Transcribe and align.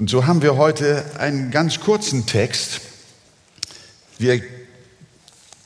Und 0.00 0.08
so 0.08 0.26
haben 0.26 0.40
wir 0.40 0.56
heute 0.56 1.04
einen 1.18 1.50
ganz 1.50 1.78
kurzen 1.78 2.24
Text. 2.24 2.80
Wir 4.18 4.40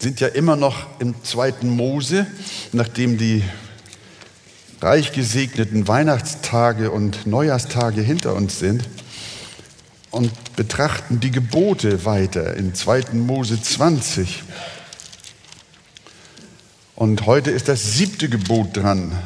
sind 0.00 0.18
ja 0.18 0.26
immer 0.26 0.57
noch 0.57 0.88
im 0.99 1.14
zweiten 1.22 1.71
Mose, 1.71 2.26
nachdem 2.73 3.17
die 3.17 3.44
reich 4.83 5.12
gesegneten 5.12 5.86
Weihnachtstage 5.86 6.91
und 6.91 7.28
Neujahrstage 7.28 8.00
hinter 8.00 8.34
uns 8.34 8.59
sind 8.59 8.89
und 10.10 10.32
betrachten 10.56 11.20
die 11.20 11.30
Gebote 11.30 12.04
weiter 12.04 12.56
in 12.56 12.74
2. 12.74 13.12
Mose 13.12 13.62
20. 13.62 14.42
Und 16.96 17.26
heute 17.26 17.52
ist 17.52 17.68
das 17.68 17.92
siebte 17.92 18.28
Gebot 18.28 18.76
dran. 18.76 19.16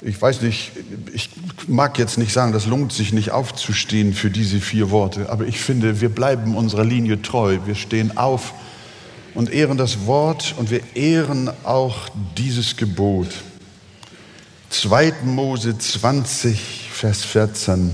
Ich 0.00 0.20
weiß 0.20 0.42
nicht, 0.42 0.72
ich 1.12 1.30
mag 1.66 1.98
jetzt 1.98 2.18
nicht 2.18 2.32
sagen, 2.32 2.52
das 2.52 2.66
lohnt 2.66 2.92
sich 2.92 3.12
nicht 3.12 3.32
aufzustehen 3.32 4.14
für 4.14 4.30
diese 4.30 4.60
vier 4.60 4.90
Worte, 4.90 5.28
aber 5.28 5.46
ich 5.46 5.58
finde, 5.60 6.00
wir 6.00 6.08
bleiben 6.08 6.56
unserer 6.56 6.84
Linie 6.84 7.20
treu. 7.20 7.58
Wir 7.66 7.74
stehen 7.74 8.16
auf 8.16 8.54
und 9.34 9.50
ehren 9.52 9.76
das 9.76 10.06
Wort 10.06 10.54
und 10.56 10.70
wir 10.70 10.82
ehren 10.94 11.50
auch 11.64 12.08
dieses 12.36 12.76
Gebot. 12.76 13.28
2. 14.70 15.14
Mose 15.24 15.76
20, 15.76 16.60
Vers 16.92 17.24
14. 17.24 17.92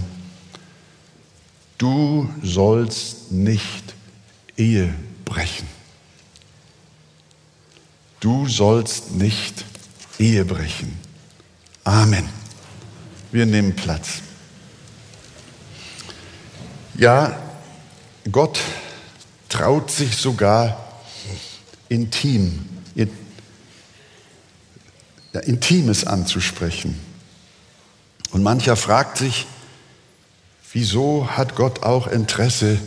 Du 1.79 2.29
sollst 2.43 3.33
nicht 3.33 3.95
Ehe 4.57 4.93
brechen. 5.25 5.67
Du 8.21 8.47
sollst 8.47 9.13
nicht 9.13 9.65
Ehe 10.19 10.45
brechen. 10.45 11.04
Amen. 11.85 12.29
Wir 13.31 13.45
nehmen 13.45 13.77
Platz. 13.77 14.23
Ja, 16.97 17.39
Gott 18.33 18.59
traut 19.51 19.91
sich 19.91 20.17
sogar 20.17 20.81
intim, 21.89 22.67
ja, 22.95 23.07
Intimes 25.41 26.07
anzusprechen. 26.07 26.99
Und 28.31 28.43
mancher 28.43 28.77
fragt 28.77 29.19
sich, 29.19 29.47
wieso 30.73 31.29
hat 31.29 31.55
Gott 31.55 31.83
auch 31.83 32.07
Interesse 32.07 32.79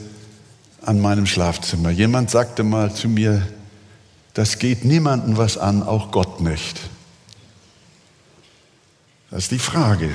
an 0.82 1.00
meinem 1.00 1.26
Schlafzimmer? 1.28 1.92
Jemand 1.92 2.32
sagte 2.32 2.64
mal 2.64 2.94
zu 2.95 3.09
mir, 3.09 3.45
das 4.34 4.59
geht 4.59 4.86
niemandem 4.86 5.38
was 5.38 5.58
an, 5.58 5.84
auch 5.84 6.11
Gott 6.11 6.42
nicht. 6.42 6.80
Das 9.30 9.44
ist 9.44 9.52
die 9.52 9.59
Frage. 9.59 10.09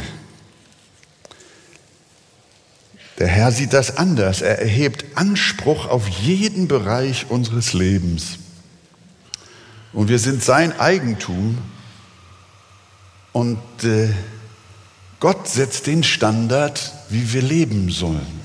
Der 3.19 3.29
Herr 3.29 3.53
sieht 3.53 3.73
das 3.73 3.99
anders. 3.99 4.41
Er 4.41 4.59
erhebt 4.59 5.05
Anspruch 5.17 5.87
auf 5.87 6.09
jeden 6.09 6.67
Bereich 6.67 7.27
unseres 7.29 7.73
Lebens. 7.73 8.39
Und 9.93 10.09
wir 10.09 10.19
sind 10.19 10.43
sein 10.43 10.79
Eigentum. 10.81 11.59
Und 13.33 13.59
äh, 13.85 14.09
Gott 15.21 15.47
setzt 15.47 15.87
den 15.87 16.03
Standard, 16.03 16.93
wie 17.11 17.33
wir 17.33 17.43
leben 17.43 17.91
sollen. 17.91 18.41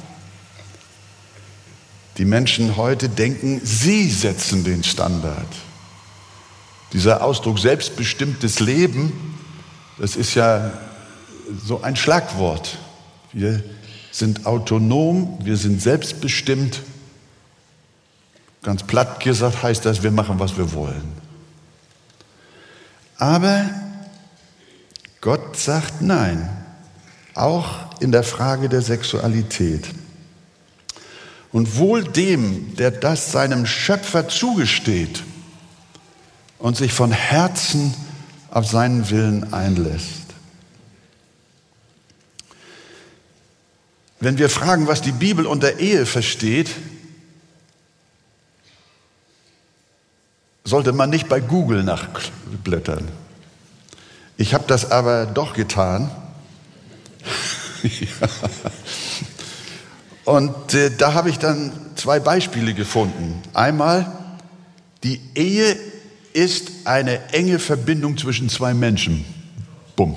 Die 2.18 2.26
Menschen 2.26 2.76
heute 2.76 3.10
denken, 3.10 3.62
sie 3.64 4.10
setzen 4.10 4.64
den 4.64 4.84
Standard. 4.84 5.48
Dieser 6.94 7.24
Ausdruck 7.24 7.60
selbstbestimmtes 7.60 8.60
Leben 8.60 9.37
das 9.98 10.16
ist 10.16 10.36
ja 10.36 10.72
so 11.66 11.82
ein 11.82 11.96
Schlagwort. 11.96 12.78
Wir 13.34 13.64
sind 14.12 14.46
autonom, 14.46 15.40
wir 15.44 15.58
sind 15.58 15.82
selbstbestimmt. 15.82 16.82
Ganz 18.64 18.84
platt 18.84 19.20
gesagt 19.20 19.64
heißt 19.64 19.86
das, 19.86 20.04
wir 20.04 20.12
machen, 20.12 20.40
was 20.40 20.58
wir 20.58 20.74
wollen. 20.74 21.14
Aber 23.18 23.70
Gott 25.22 25.58
sagt 25.58 26.02
nein, 26.02 26.50
auch 27.34 28.00
in 28.00 28.12
der 28.12 28.24
Frage 28.24 28.70
der 28.70 28.82
Sexualität. 28.82 29.88
Und 31.52 31.78
wohl 31.78 32.04
dem, 32.04 32.76
der 32.76 32.92
das 32.92 33.32
seinem 33.32 33.66
Schöpfer 33.66 34.28
zugesteht 34.28 35.24
und 36.60 36.78
sich 36.78 36.94
von 36.94 37.12
Herzen 37.12 37.94
auf 38.52 38.68
seinen 38.68 39.10
Willen 39.10 39.54
einlässt. 39.54 40.28
Wenn 44.20 44.38
wir 44.38 44.50
fragen, 44.50 44.88
was 44.88 45.02
die 45.02 45.12
Bibel 45.12 45.46
unter 45.46 45.80
Ehe 45.80 46.06
versteht, 46.06 46.72
sollte 50.64 50.92
man 50.92 51.10
nicht 51.10 51.30
bei 51.30 51.40
Google 51.40 51.84
nachblättern. 51.84 53.08
Ich 54.38 54.54
habe 54.54 54.66
das 54.68 54.92
aber 54.92 55.26
doch 55.26 55.54
getan. 55.54 56.12
Und 60.26 60.74
äh, 60.74 60.92
da 60.92 61.14
habe 61.14 61.30
ich 61.30 61.40
dann 61.40 61.72
zwei 61.96 62.20
Beispiele 62.20 62.74
gefunden. 62.74 63.42
Einmal, 63.54 64.12
die 65.04 65.22
Ehe 65.36 65.78
ist 66.38 66.72
eine 66.84 67.34
enge 67.34 67.58
Verbindung 67.58 68.16
zwischen 68.16 68.48
zwei 68.48 68.76
Menschen. 68.76 69.26
Bumm. 69.96 70.16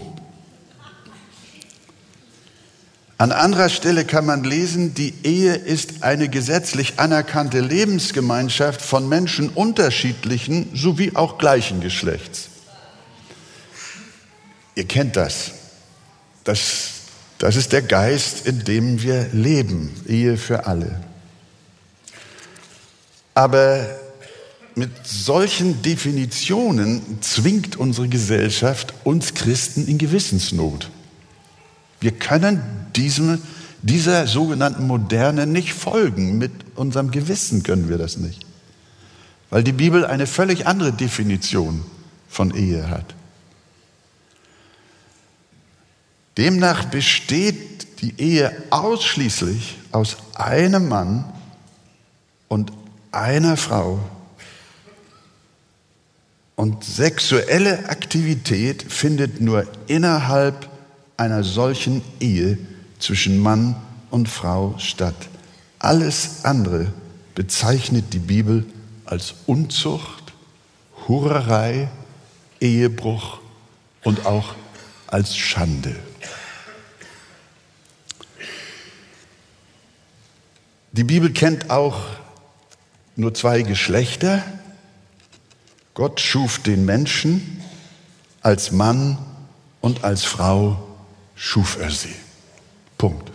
An 3.17 3.33
anderer 3.33 3.71
Stelle 3.71 4.05
kann 4.05 4.27
man 4.27 4.45
lesen, 4.45 4.93
die 4.93 5.15
Ehe 5.23 5.55
ist 5.55 6.03
eine 6.03 6.29
gesetzlich 6.29 6.99
anerkannte 6.99 7.61
Lebensgemeinschaft 7.61 8.83
von 8.83 9.09
Menschen 9.09 9.49
unterschiedlichen 9.49 10.69
sowie 10.75 11.13
auch 11.15 11.39
gleichen 11.39 11.81
Geschlechts. 11.81 12.49
Ihr 14.75 14.87
kennt 14.87 15.17
das. 15.17 15.53
Das, 16.45 16.91
das 17.39 17.57
ist 17.57 17.73
der 17.73 17.83
Geist, 17.83 18.47
in 18.47 18.65
dem 18.65 19.01
wir 19.01 19.31
leben, 19.33 19.95
Ehe 20.07 20.37
für 20.37 20.67
alle. 20.67 21.01
Aber 23.33 23.87
mit 24.81 25.07
solchen 25.07 25.83
Definitionen 25.83 27.19
zwingt 27.21 27.77
unsere 27.77 28.09
Gesellschaft 28.09 28.95
uns 29.05 29.35
Christen 29.35 29.87
in 29.87 29.99
Gewissensnot. 29.99 30.89
Wir 32.01 32.13
können 32.13 32.63
diesem, 32.97 33.43
dieser 33.83 34.27
sogenannten 34.27 34.87
Moderne 34.87 35.47
nicht 35.47 35.75
folgen. 35.75 36.39
Mit 36.39 36.53
unserem 36.77 37.11
Gewissen 37.11 37.63
können 37.63 37.91
wir 37.91 37.99
das 37.99 38.17
nicht. 38.17 38.47
Weil 39.51 39.65
die 39.65 39.73
Bibel 39.73 40.07
eine 40.07 40.27
völlig 40.27 40.67
andere 40.67 40.95
Definition 40.95 41.85
von 42.31 42.55
Ehe 42.55 42.89
hat. 42.89 43.15
Demnach 46.39 46.87
besteht 46.87 48.01
die 48.01 48.19
Ehe 48.19 48.51
ausschließlich 48.71 49.77
aus 49.93 50.17
einem 50.37 50.89
Mann 50.89 51.27
und 52.49 52.73
einer 53.13 53.59
Frau 53.59 54.01
und 56.61 56.85
sexuelle 56.85 57.89
Aktivität 57.89 58.83
findet 58.93 59.41
nur 59.41 59.67
innerhalb 59.87 60.69
einer 61.17 61.43
solchen 61.43 62.03
Ehe 62.21 62.59
zwischen 62.99 63.39
Mann 63.39 63.77
und 64.11 64.29
Frau 64.29 64.75
statt. 64.77 65.15
Alles 65.79 66.45
andere 66.45 66.93
bezeichnet 67.35 68.13
die 68.13 68.19
Bibel 68.19 68.67
als 69.07 69.37
Unzucht, 69.47 70.35
Hurerei, 71.09 71.89
Ehebruch 72.61 73.41
und 74.05 74.27
auch 74.27 74.55
als 75.07 75.35
Schande. 75.39 75.97
Die 80.93 81.05
Bibel 81.05 81.33
kennt 81.33 81.71
auch 81.71 82.03
nur 83.17 83.33
zwei 83.33 83.63
Geschlechter, 83.63 84.43
Gott 85.95 86.21
schuf 86.21 86.59
den 86.61 86.85
Menschen, 86.85 87.63
als 88.41 88.71
Mann 88.73 89.19
und 89.81 90.05
als 90.05 90.25
Frau 90.25 90.87
schuf 91.35 91.79
er 91.81 91.91
sie. 91.91 92.15
Punkt. 92.97 93.31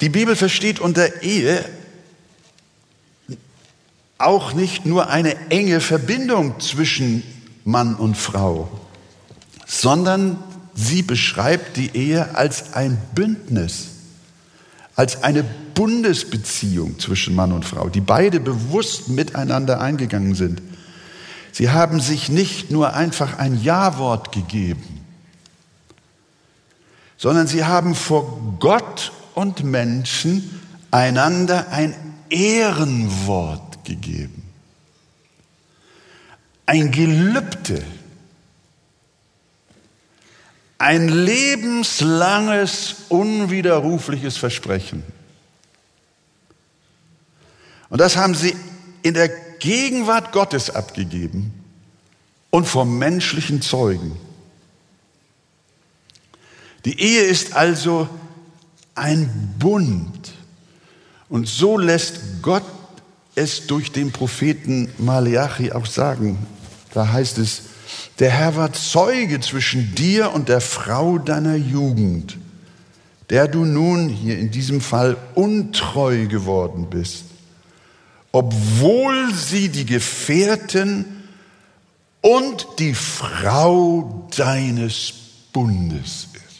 Die 0.00 0.08
Bibel 0.08 0.36
versteht 0.36 0.78
unter 0.78 1.22
Ehe 1.22 1.64
auch 4.18 4.52
nicht 4.52 4.84
nur 4.84 5.08
eine 5.08 5.50
enge 5.50 5.80
Verbindung 5.80 6.60
zwischen 6.60 7.22
Mann 7.64 7.94
und 7.94 8.16
Frau, 8.16 8.68
sondern 9.66 10.42
sie 10.74 11.02
beschreibt 11.02 11.76
die 11.76 11.94
Ehe 11.94 12.34
als 12.34 12.72
ein 12.74 13.00
Bündnis, 13.14 13.88
als 14.98 15.22
eine 15.22 15.44
Bundesbeziehung 15.44 16.98
zwischen 16.98 17.36
Mann 17.36 17.52
und 17.52 17.64
Frau, 17.64 17.88
die 17.88 18.00
beide 18.00 18.40
bewusst 18.40 19.08
miteinander 19.08 19.80
eingegangen 19.80 20.34
sind. 20.34 20.60
Sie 21.52 21.70
haben 21.70 22.00
sich 22.00 22.30
nicht 22.30 22.72
nur 22.72 22.94
einfach 22.94 23.38
ein 23.38 23.62
Ja-Wort 23.62 24.32
gegeben, 24.32 24.82
sondern 27.16 27.46
sie 27.46 27.64
haben 27.64 27.94
vor 27.94 28.56
Gott 28.58 29.12
und 29.36 29.62
Menschen 29.62 30.60
einander 30.90 31.68
ein 31.70 31.94
Ehrenwort 32.28 33.84
gegeben. 33.84 34.42
Ein 36.66 36.90
Gelübde. 36.90 37.84
Ein 40.78 41.08
lebenslanges, 41.08 42.96
unwiderrufliches 43.08 44.36
Versprechen. 44.36 45.02
Und 47.90 48.00
das 48.00 48.16
haben 48.16 48.34
sie 48.34 48.54
in 49.02 49.14
der 49.14 49.28
Gegenwart 49.58 50.32
Gottes 50.32 50.70
abgegeben 50.70 51.52
und 52.50 52.66
vom 52.66 52.98
menschlichen 52.98 53.60
Zeugen. 53.60 54.16
Die 56.84 57.00
Ehe 57.00 57.22
ist 57.22 57.54
also 57.54 58.08
ein 58.94 59.54
Bund. 59.58 60.32
Und 61.28 61.48
so 61.48 61.76
lässt 61.76 62.20
Gott 62.42 62.64
es 63.34 63.66
durch 63.66 63.92
den 63.92 64.12
Propheten 64.12 64.92
Maleachi 64.98 65.72
auch 65.72 65.86
sagen. 65.86 66.38
Da 66.94 67.12
heißt 67.12 67.38
es, 67.38 67.62
der 68.18 68.30
Herr 68.30 68.56
war 68.56 68.72
Zeuge 68.72 69.40
zwischen 69.40 69.94
dir 69.94 70.32
und 70.32 70.48
der 70.48 70.60
Frau 70.60 71.18
deiner 71.18 71.56
Jugend, 71.56 72.36
der 73.30 73.48
du 73.48 73.64
nun 73.64 74.08
hier 74.08 74.38
in 74.38 74.50
diesem 74.50 74.80
Fall 74.80 75.16
untreu 75.34 76.26
geworden 76.26 76.88
bist, 76.90 77.24
obwohl 78.32 79.32
sie 79.34 79.68
die 79.68 79.86
Gefährten 79.86 81.04
und 82.20 82.66
die 82.78 82.94
Frau 82.94 84.28
deines 84.36 85.12
Bundes 85.52 86.28
ist. 86.34 86.58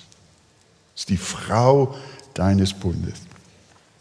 ist 0.96 1.08
die 1.08 1.16
Frau 1.16 1.94
deines 2.34 2.72
Bundes. 2.72 3.14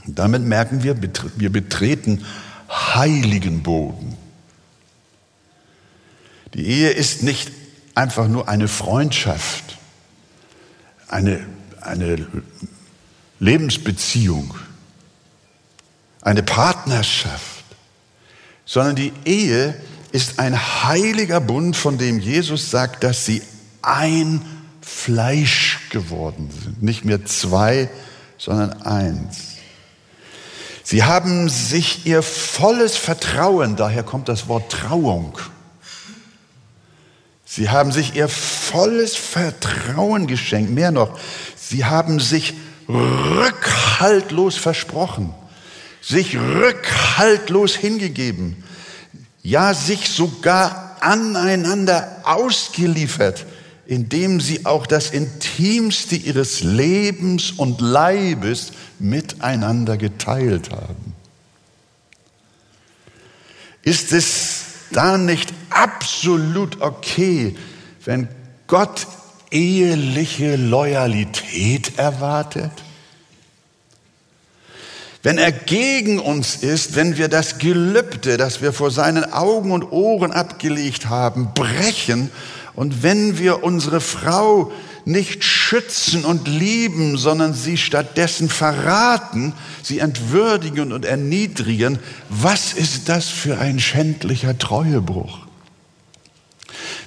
Und 0.06 0.18
damit 0.18 0.44
merken 0.44 0.84
wir, 0.84 0.96
wir 1.02 1.52
betreten 1.52 2.24
heiligen 2.70 3.64
Boden. 3.64 4.27
Die 6.54 6.66
Ehe 6.66 6.90
ist 6.90 7.24
nicht 7.24 7.52
einfach 7.96 8.28
nur 8.28 8.48
eine 8.48 8.68
Freundschaft, 8.68 9.78
eine, 11.08 11.46
eine 11.82 12.28
Lebensbeziehung, 13.40 14.56
eine 16.22 16.44
Partnerschaft, 16.44 17.64
sondern 18.66 18.96
die 18.96 19.14
Ehe 19.26 19.76
ist 20.12 20.40
ein 20.40 20.84
heiliger 20.84 21.40
Bund, 21.40 21.76
von 21.76 21.98
dem 21.98 22.20
Jesus 22.20 22.72
sagt, 22.72 23.04
dass 23.04 23.26
sie 23.26 23.42
ein 23.82 24.42
Fleisch 24.82 25.80
geworden 25.90 26.50
sind. 26.52 26.82
Nicht 26.82 27.06
mehr 27.06 27.26
zwei, 27.26 27.90
sondern 28.38 28.82
eins. 28.84 29.38
Sie 30.84 31.04
haben 31.04 31.50
sich 31.50 32.06
ihr 32.06 32.24
volles 32.24 32.96
Vertrauen, 32.96 33.76
daher 33.76 34.04
kommt 34.04 34.30
das 34.30 34.48
Wort 34.48 34.72
Trauung, 34.72 35.38
Sie 37.50 37.70
haben 37.70 37.94
sich 37.94 38.14
ihr 38.14 38.28
volles 38.28 39.16
Vertrauen 39.16 40.28
geschenkt. 40.28 40.70
Mehr 40.70 40.92
noch, 40.92 41.18
sie 41.56 41.86
haben 41.86 42.20
sich 42.20 42.56
rückhaltlos 42.90 44.58
versprochen, 44.58 45.34
sich 46.02 46.38
rückhaltlos 46.38 47.76
hingegeben, 47.76 48.64
ja 49.44 49.74
sich 49.74 50.10
sogar 50.10 50.98
aneinander 51.00 52.22
ausgeliefert, 52.26 53.46
indem 53.86 54.42
sie 54.42 54.66
auch 54.66 54.86
das 54.86 55.12
Intimste 55.12 56.18
ihres 56.18 56.60
Lebens 56.60 57.52
und 57.52 57.80
Leibes 57.80 58.74
miteinander 59.00 59.96
geteilt 59.96 60.72
haben. 60.72 61.14
Ist 63.84 64.12
es 64.12 64.57
da 64.92 65.18
nicht 65.18 65.54
absolut 65.70 66.82
okay, 66.82 67.56
wenn 68.06 68.28
Gott 68.68 69.08
eheliche 69.52 70.56
Loyalität 70.56 71.98
erwartet? 71.98 72.72
Wenn 75.24 75.38
er 75.38 75.52
gegen 75.52 76.20
uns 76.20 76.56
ist, 76.56 76.96
wenn 76.96 77.18
wir 77.18 77.28
das 77.28 77.58
Gelübde, 77.58 78.38
das 78.38 78.62
wir 78.62 78.72
vor 78.72 78.92
seinen 78.92 79.34
Augen 79.34 79.72
und 79.72 79.92
Ohren 79.92 80.32
abgelegt 80.32 81.10
haben, 81.10 81.54
brechen 81.54 82.32
und 82.76 83.04
wenn 83.04 83.38
wir 83.38 83.64
unsere 83.64 84.00
Frau 84.00 84.72
nicht 85.08 85.46
schützen 85.46 86.26
und 86.26 86.50
lieben, 86.50 87.18
sondern 87.18 87.54
sie 87.54 87.78
stattdessen 87.78 88.50
verraten, 88.50 89.54
sie 89.82 90.00
entwürdigen 90.00 90.92
und 90.92 91.06
erniedrigen, 91.06 92.00
was 92.28 92.74
ist 92.74 93.08
das 93.08 93.30
für 93.30 93.58
ein 93.58 93.80
schändlicher 93.80 94.58
Treuebruch? 94.58 95.48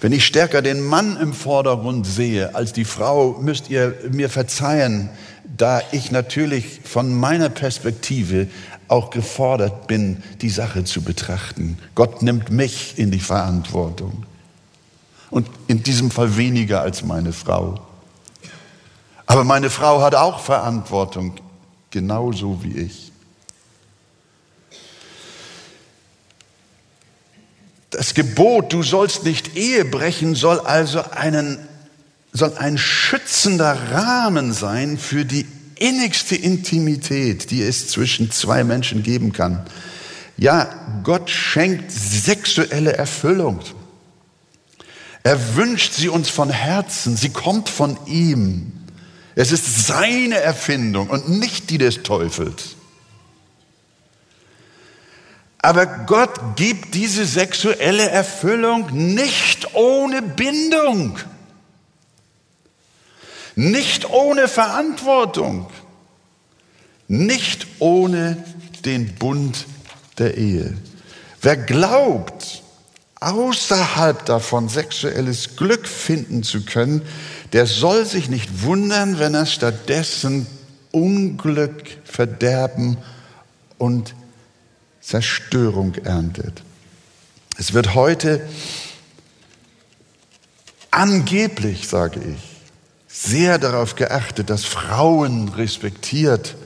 Wenn 0.00 0.12
ich 0.12 0.24
stärker 0.24 0.62
den 0.62 0.80
Mann 0.80 1.18
im 1.20 1.34
Vordergrund 1.34 2.06
sehe 2.06 2.54
als 2.54 2.72
die 2.72 2.86
Frau, 2.86 3.38
müsst 3.38 3.68
ihr 3.68 3.94
mir 4.10 4.30
verzeihen, 4.30 5.10
da 5.44 5.82
ich 5.92 6.10
natürlich 6.10 6.80
von 6.84 7.14
meiner 7.14 7.50
Perspektive 7.50 8.48
auch 8.88 9.10
gefordert 9.10 9.88
bin, 9.88 10.22
die 10.40 10.48
Sache 10.48 10.84
zu 10.84 11.02
betrachten. 11.02 11.76
Gott 11.94 12.22
nimmt 12.22 12.50
mich 12.50 12.94
in 12.96 13.10
die 13.10 13.20
Verantwortung. 13.20 14.24
Und 15.28 15.46
in 15.68 15.82
diesem 15.82 16.10
Fall 16.10 16.38
weniger 16.38 16.80
als 16.80 17.04
meine 17.04 17.34
Frau. 17.34 17.86
Aber 19.30 19.44
meine 19.44 19.70
Frau 19.70 20.02
hat 20.02 20.16
auch 20.16 20.40
Verantwortung, 20.40 21.34
genauso 21.92 22.64
wie 22.64 22.76
ich. 22.76 23.12
Das 27.90 28.14
Gebot, 28.14 28.72
du 28.72 28.82
sollst 28.82 29.22
nicht 29.22 29.56
Ehe 29.56 29.84
brechen, 29.84 30.34
soll 30.34 30.58
also 30.58 31.04
einen, 31.12 31.60
soll 32.32 32.54
ein 32.56 32.76
schützender 32.76 33.92
Rahmen 33.92 34.52
sein 34.52 34.98
für 34.98 35.24
die 35.24 35.46
innigste 35.76 36.34
Intimität, 36.34 37.52
die 37.52 37.62
es 37.62 37.86
zwischen 37.86 38.32
zwei 38.32 38.64
Menschen 38.64 39.04
geben 39.04 39.32
kann. 39.32 39.64
Ja, 40.38 40.68
Gott 41.04 41.30
schenkt 41.30 41.92
sexuelle 41.92 42.94
Erfüllung. 42.94 43.60
Er 45.22 45.54
wünscht 45.54 45.92
sie 45.92 46.08
uns 46.08 46.28
von 46.28 46.50
Herzen. 46.50 47.16
Sie 47.16 47.30
kommt 47.30 47.68
von 47.68 47.96
ihm. 48.06 48.72
Es 49.34 49.52
ist 49.52 49.86
seine 49.86 50.40
Erfindung 50.40 51.08
und 51.08 51.28
nicht 51.28 51.70
die 51.70 51.78
des 51.78 52.02
Teufels. 52.02 52.76
Aber 55.62 55.86
Gott 55.86 56.56
gibt 56.56 56.94
diese 56.94 57.26
sexuelle 57.26 58.08
Erfüllung 58.08 59.14
nicht 59.14 59.74
ohne 59.74 60.22
Bindung, 60.22 61.18
nicht 63.56 64.08
ohne 64.08 64.48
Verantwortung, 64.48 65.70
nicht 67.08 67.66
ohne 67.78 68.42
den 68.86 69.14
Bund 69.16 69.66
der 70.18 70.38
Ehe. 70.38 70.76
Wer 71.42 71.56
glaubt, 71.58 72.62
außerhalb 73.20 74.24
davon 74.24 74.70
sexuelles 74.70 75.56
Glück 75.56 75.86
finden 75.86 76.42
zu 76.42 76.64
können, 76.64 77.02
der 77.52 77.66
soll 77.66 78.06
sich 78.06 78.28
nicht 78.28 78.62
wundern, 78.62 79.18
wenn 79.18 79.34
er 79.34 79.46
stattdessen 79.46 80.46
Unglück, 80.92 81.98
Verderben 82.04 82.98
und 83.78 84.14
Zerstörung 85.00 85.94
erntet. 85.96 86.62
Es 87.58 87.72
wird 87.72 87.94
heute 87.94 88.40
angeblich, 90.90 91.88
sage 91.88 92.20
ich, 92.20 92.50
sehr 93.08 93.58
darauf 93.58 93.96
geachtet, 93.96 94.50
dass 94.50 94.64
Frauen 94.64 95.48
respektiert 95.48 96.56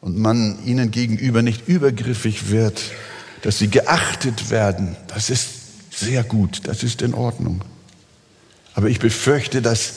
und 0.00 0.18
man 0.18 0.64
ihnen 0.64 0.90
gegenüber 0.90 1.42
nicht 1.42 1.68
übergriffig 1.68 2.50
wird, 2.50 2.82
dass 3.42 3.58
sie 3.58 3.68
geachtet 3.68 4.50
werden. 4.50 4.96
Das 5.08 5.30
ist 5.30 5.48
sehr 5.90 6.24
gut, 6.24 6.62
das 6.64 6.82
ist 6.82 7.02
in 7.02 7.14
Ordnung. 7.14 7.62
Aber 8.74 8.88
ich 8.88 8.98
befürchte, 8.98 9.62
dass 9.62 9.94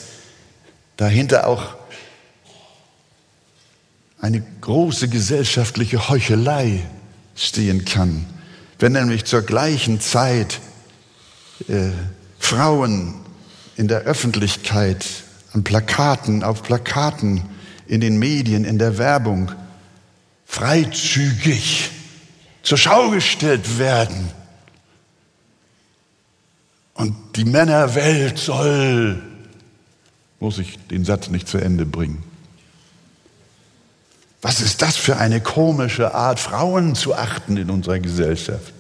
dahinter 0.98 1.48
auch 1.48 1.76
eine 4.20 4.42
große 4.62 5.10
gesellschaftliche 5.10 6.10
Heuchelei 6.10 6.82
stehen 7.36 7.84
kann. 7.84 8.26
Wenn 8.80 8.94
nämlich 8.94 9.26
zur 9.26 9.42
gleichen 9.42 10.00
Zeit 10.00 10.60
äh, 11.68 11.90
Frauen 12.40 13.16
in 13.76 13.88
der 13.88 14.02
Öffentlichkeit, 14.02 15.06
an 15.52 15.64
Plakaten, 15.64 16.44
auf 16.44 16.64
Plakaten, 16.64 17.44
in 17.86 18.02
den 18.02 18.18
Medien, 18.18 18.66
in 18.66 18.80
der 18.80 18.98
Werbung 18.98 19.52
freizügig 20.46 21.92
zur 22.62 22.78
Schau 22.78 23.10
gestellt 23.10 23.78
werden, 23.78 24.30
und 26.94 27.16
die 27.36 27.46
Männerwelt 27.46 28.38
soll 28.38 29.22
muss 30.44 30.58
ich 30.58 30.78
den 30.90 31.06
Satz 31.06 31.30
nicht 31.30 31.48
zu 31.48 31.58
Ende 31.58 31.86
bringen. 31.86 32.22
Was 34.42 34.60
ist 34.60 34.82
das 34.82 34.98
für 34.98 35.16
eine 35.16 35.40
komische 35.40 36.14
Art, 36.14 36.38
Frauen 36.38 36.96
zu 36.96 37.16
achten 37.16 37.56
in 37.56 37.70
unserer 37.70 38.00
Gesellschaft? 38.00 38.74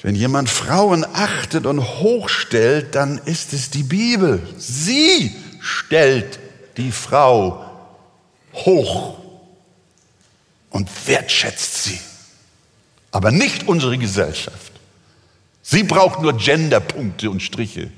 Wenn 0.00 0.14
jemand 0.14 0.48
Frauen 0.48 1.04
achtet 1.04 1.66
und 1.66 1.82
hochstellt, 1.82 2.94
dann 2.94 3.18
ist 3.18 3.52
es 3.52 3.68
die 3.68 3.82
Bibel. 3.82 4.40
Sie 4.56 5.36
stellt 5.60 6.38
die 6.78 6.90
Frau 6.90 7.66
hoch 8.54 9.18
und 10.70 10.88
wertschätzt 11.06 11.84
sie. 11.84 12.00
Aber 13.10 13.30
nicht 13.30 13.68
unsere 13.68 13.98
Gesellschaft. 13.98 14.72
Sie 15.70 15.82
braucht 15.82 16.22
nur 16.22 16.32
Genderpunkte 16.32 17.30
und 17.30 17.42
Striche. 17.42 17.90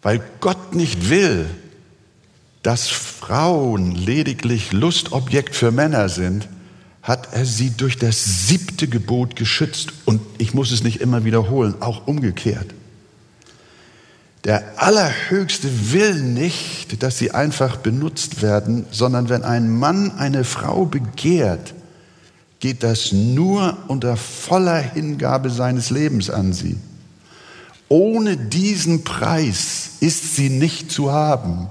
Weil 0.00 0.22
Gott 0.40 0.74
nicht 0.74 1.10
will, 1.10 1.44
dass 2.62 2.88
Frauen 2.88 3.94
lediglich 3.94 4.72
Lustobjekt 4.72 5.54
für 5.54 5.70
Männer 5.72 6.08
sind, 6.08 6.48
hat 7.02 7.34
er 7.34 7.44
sie 7.44 7.76
durch 7.76 7.98
das 7.98 8.48
siebte 8.48 8.88
Gebot 8.88 9.36
geschützt. 9.36 9.92
Und 10.06 10.22
ich 10.38 10.54
muss 10.54 10.70
es 10.70 10.82
nicht 10.82 11.02
immer 11.02 11.26
wiederholen, 11.26 11.74
auch 11.82 12.06
umgekehrt. 12.06 12.72
Der 14.44 14.82
Allerhöchste 14.82 15.92
will 15.92 16.14
nicht, 16.14 17.02
dass 17.02 17.18
sie 17.18 17.32
einfach 17.32 17.76
benutzt 17.76 18.40
werden, 18.40 18.86
sondern 18.90 19.28
wenn 19.28 19.42
ein 19.42 19.68
Mann 19.68 20.12
eine 20.12 20.44
Frau 20.44 20.86
begehrt, 20.86 21.74
geht 22.62 22.82
das 22.82 23.12
nur 23.12 23.76
unter 23.88 24.16
voller 24.16 24.80
Hingabe 24.80 25.50
seines 25.50 25.90
Lebens 25.90 26.30
an 26.30 26.54
sie. 26.54 26.78
Ohne 27.90 28.38
diesen 28.38 29.04
Preis 29.04 29.90
ist 30.00 30.34
sie 30.34 30.48
nicht 30.48 30.90
zu 30.90 31.12
haben. 31.12 31.68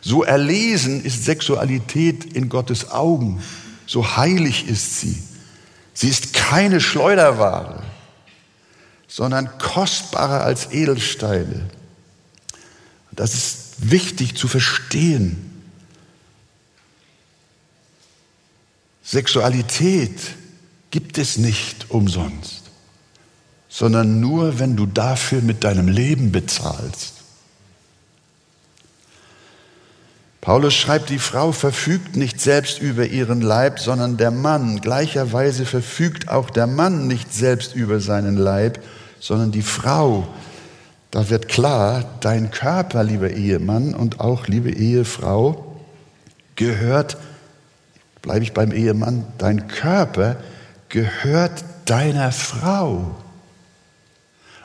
So 0.00 0.24
erlesen 0.24 1.04
ist 1.04 1.24
Sexualität 1.24 2.24
in 2.24 2.48
Gottes 2.48 2.90
Augen 2.90 3.40
so 3.88 4.16
heilig 4.16 4.68
ist 4.68 5.00
sie. 5.00 5.20
Sie 5.94 6.08
ist 6.08 6.34
keine 6.34 6.80
Schleuderware, 6.80 7.82
sondern 9.08 9.48
kostbarer 9.58 10.44
als 10.44 10.70
Edelsteine. 10.70 11.70
Das 13.10 13.34
ist 13.34 13.90
wichtig 13.90 14.36
zu 14.36 14.46
verstehen. 14.46 15.47
Sexualität 19.10 20.20
gibt 20.90 21.16
es 21.16 21.38
nicht 21.38 21.90
umsonst, 21.90 22.64
sondern 23.66 24.20
nur, 24.20 24.58
wenn 24.58 24.76
du 24.76 24.84
dafür 24.84 25.40
mit 25.40 25.64
deinem 25.64 25.88
Leben 25.88 26.30
bezahlst. 26.30 27.14
Paulus 30.42 30.74
schreibt, 30.74 31.08
die 31.08 31.18
Frau 31.18 31.52
verfügt 31.52 32.16
nicht 32.16 32.38
selbst 32.38 32.82
über 32.82 33.06
ihren 33.06 33.40
Leib, 33.40 33.80
sondern 33.80 34.18
der 34.18 34.30
Mann. 34.30 34.82
Gleicherweise 34.82 35.64
verfügt 35.64 36.28
auch 36.28 36.50
der 36.50 36.66
Mann 36.66 37.06
nicht 37.06 37.32
selbst 37.32 37.74
über 37.74 38.00
seinen 38.00 38.36
Leib, 38.36 38.84
sondern 39.20 39.52
die 39.52 39.62
Frau. 39.62 40.28
Da 41.10 41.30
wird 41.30 41.48
klar, 41.48 42.04
dein 42.20 42.50
Körper, 42.50 43.04
lieber 43.04 43.30
Ehemann 43.30 43.94
und 43.94 44.20
auch 44.20 44.48
liebe 44.48 44.70
Ehefrau, 44.70 45.76
gehört, 46.56 47.16
bleibe 48.22 48.42
ich 48.42 48.52
beim 48.52 48.72
Ehemann, 48.72 49.26
dein 49.38 49.68
Körper 49.68 50.36
gehört 50.88 51.64
deiner 51.84 52.32
Frau. 52.32 53.14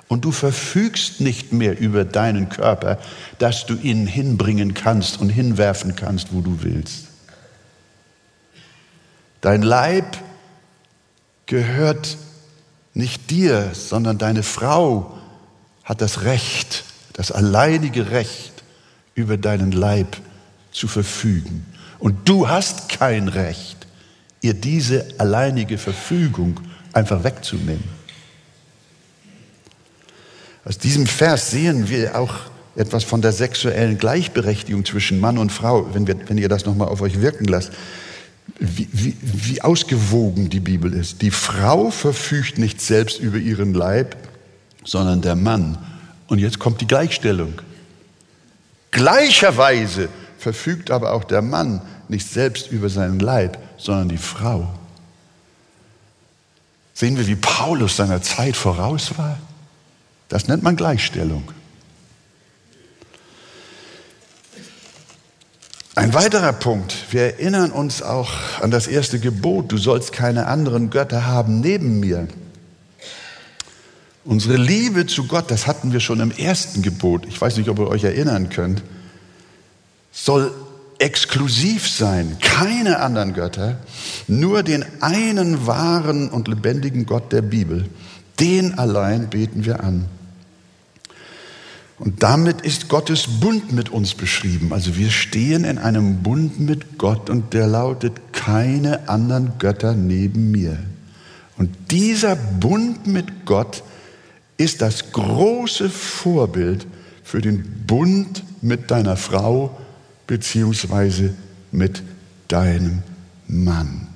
Und 0.08 0.26
du 0.26 0.32
verfügst 0.32 1.22
nicht 1.22 1.54
mehr 1.54 1.80
über 1.80 2.06
deinen 2.06 2.50
Körper, 2.50 3.00
dass 3.40 3.66
du 3.66 3.76
ihn 3.76 4.06
hinbringen 4.06 4.74
kannst 4.74 5.20
und 5.20 5.30
hinwerfen 5.30 5.96
kannst, 5.96 6.34
wo 6.34 6.42
du 6.42 6.62
willst. 6.62 7.08
Dein 9.42 9.62
Leib 9.62 10.18
gehört 11.46 12.18
nicht 12.94 13.32
dir, 13.32 13.72
sondern 13.74 14.18
deine 14.18 14.44
Frau 14.44 15.18
hat 15.84 16.02
das 16.02 16.24
Recht, 16.24 16.84
das 17.14 17.32
alleinige 17.32 18.12
Recht, 18.12 18.64
über 19.16 19.38
deinen 19.38 19.72
Leib 19.72 20.18
zu 20.72 20.88
verfügen. 20.88 21.66
Und 22.04 22.28
du 22.28 22.50
hast 22.50 22.90
kein 22.90 23.30
Recht, 23.30 23.88
ihr 24.42 24.54
diese 24.54 25.06
alleinige 25.20 25.78
Verfügung 25.78 26.60
einfach 26.92 27.24
wegzunehmen. 27.24 27.86
Aus 30.66 30.78
diesem 30.78 31.08
Vers 31.08 31.52
sehen 31.52 31.88
wir 31.88 32.20
auch 32.20 32.34
etwas 32.76 33.06
von 33.06 33.22
der 33.22 33.32
sexuellen 33.32 33.98
Gleichberechtigung 33.98 34.84
zwischen 34.84 35.22
Mann 35.22 35.38
und 35.38 35.54
Frau, 35.54 35.94
wenn, 35.94 36.06
wir, 36.06 36.18
wenn 36.28 36.38
ihr 36.38 36.50
das 36.50 36.66
nochmal 36.66 36.90
auf 36.90 37.00
euch 37.00 37.22
wirken 37.22 37.46
lasst. 37.46 37.72
Wie, 38.60 38.90
wie, 38.92 39.16
wie 39.22 39.62
ausgewogen 39.62 40.50
die 40.50 40.60
Bibel 40.60 40.92
ist. 40.94 41.22
Die 41.22 41.32
Frau 41.32 41.90
verfügt 41.90 42.58
nicht 42.58 42.82
selbst 42.82 43.22
über 43.22 43.38
ihren 43.38 43.74
Leib, 43.74 44.18
sondern 44.84 45.22
der 45.22 45.38
Mann. 45.38 45.78
Und 46.28 46.40
jetzt 46.40 46.60
kommt 46.60 46.82
die 46.82 46.88
Gleichstellung. 46.88 47.54
Gleicherweise 48.92 50.10
verfügt 50.38 50.92
aber 50.92 51.14
auch 51.14 51.24
der 51.24 51.42
Mann 51.42 51.82
nicht 52.10 52.28
selbst 52.28 52.72
über 52.72 52.90
seinen 52.90 53.20
Leib, 53.20 53.58
sondern 53.78 54.10
die 54.10 54.18
Frau. 54.18 54.68
Sehen 56.94 57.18
wir, 57.18 57.28
wie 57.28 57.36
Paulus 57.36 57.98
seiner 57.98 58.22
Zeit 58.22 58.56
voraus 58.56 59.18
war? 59.18 59.38
Das 60.30 60.48
nennt 60.48 60.64
man 60.64 60.76
Gleichstellung. 60.76 61.44
Ein 65.96 66.14
weiterer 66.16 66.54
Punkt, 66.54 66.96
wir 67.12 67.22
erinnern 67.22 67.72
uns 67.72 68.02
auch 68.02 68.32
an 68.62 68.72
das 68.72 68.88
erste 68.88 69.20
Gebot, 69.20 69.72
du 69.72 69.78
sollst 69.78 70.12
keine 70.12 70.48
anderen 70.48 70.90
Götter 70.90 71.28
haben 71.28 71.60
neben 71.60 72.00
mir. 72.00 72.28
Unsere 74.26 74.56
Liebe 74.56 75.06
zu 75.06 75.28
Gott, 75.28 75.52
das 75.52 75.68
hatten 75.68 75.94
wir 75.94 76.00
schon 76.00 76.20
im 76.20 76.32
ersten 76.32 76.82
Gebot, 76.82 77.28
ich 77.28 77.40
weiß 77.40 77.58
nicht, 77.58 77.70
ob 77.70 77.78
ihr 77.78 77.88
euch 77.88 78.04
erinnern 78.04 78.50
könnt, 78.50 78.82
soll 80.12 80.52
exklusiv 81.04 81.90
sein, 81.90 82.38
keine 82.40 83.00
anderen 83.00 83.34
Götter, 83.34 83.78
nur 84.30 84.64
den 84.64 84.86
einen 85.02 85.68
wahren 85.68 86.30
und 86.30 86.48
lebendigen 86.48 87.06
Gott 87.06 87.34
der 87.34 87.42
Bibel. 87.42 87.90
Den 88.40 88.80
allein 88.80 89.30
beten 89.30 89.66
wir 89.66 89.84
an. 89.84 90.06
Und 92.00 92.24
damit 92.24 92.62
ist 92.62 92.88
Gottes 92.88 93.28
Bund 93.42 93.74
mit 93.74 93.90
uns 93.90 94.14
beschrieben. 94.14 94.72
Also 94.72 94.96
wir 94.96 95.12
stehen 95.12 95.66
in 95.66 95.78
einem 95.78 96.24
Bund 96.24 96.62
mit 96.62 96.98
Gott 96.98 97.30
und 97.30 97.54
der 97.54 97.68
lautet 97.68 98.14
keine 98.32 99.10
anderen 99.10 99.54
Götter 99.60 99.94
neben 99.94 100.52
mir. 100.52 100.78
Und 101.58 101.70
dieser 101.92 102.38
Bund 102.38 103.08
mit 103.08 103.46
Gott 103.46 103.84
ist 104.56 104.82
das 104.82 105.12
große 105.12 105.90
Vorbild 105.90 106.88
für 107.24 107.42
den 107.42 107.84
Bund 107.86 108.44
mit 108.62 108.90
deiner 108.90 109.18
Frau 109.18 109.78
beziehungsweise 110.28 111.34
mit 111.72 112.04
deinem 112.48 113.04
Mann. 113.48 114.08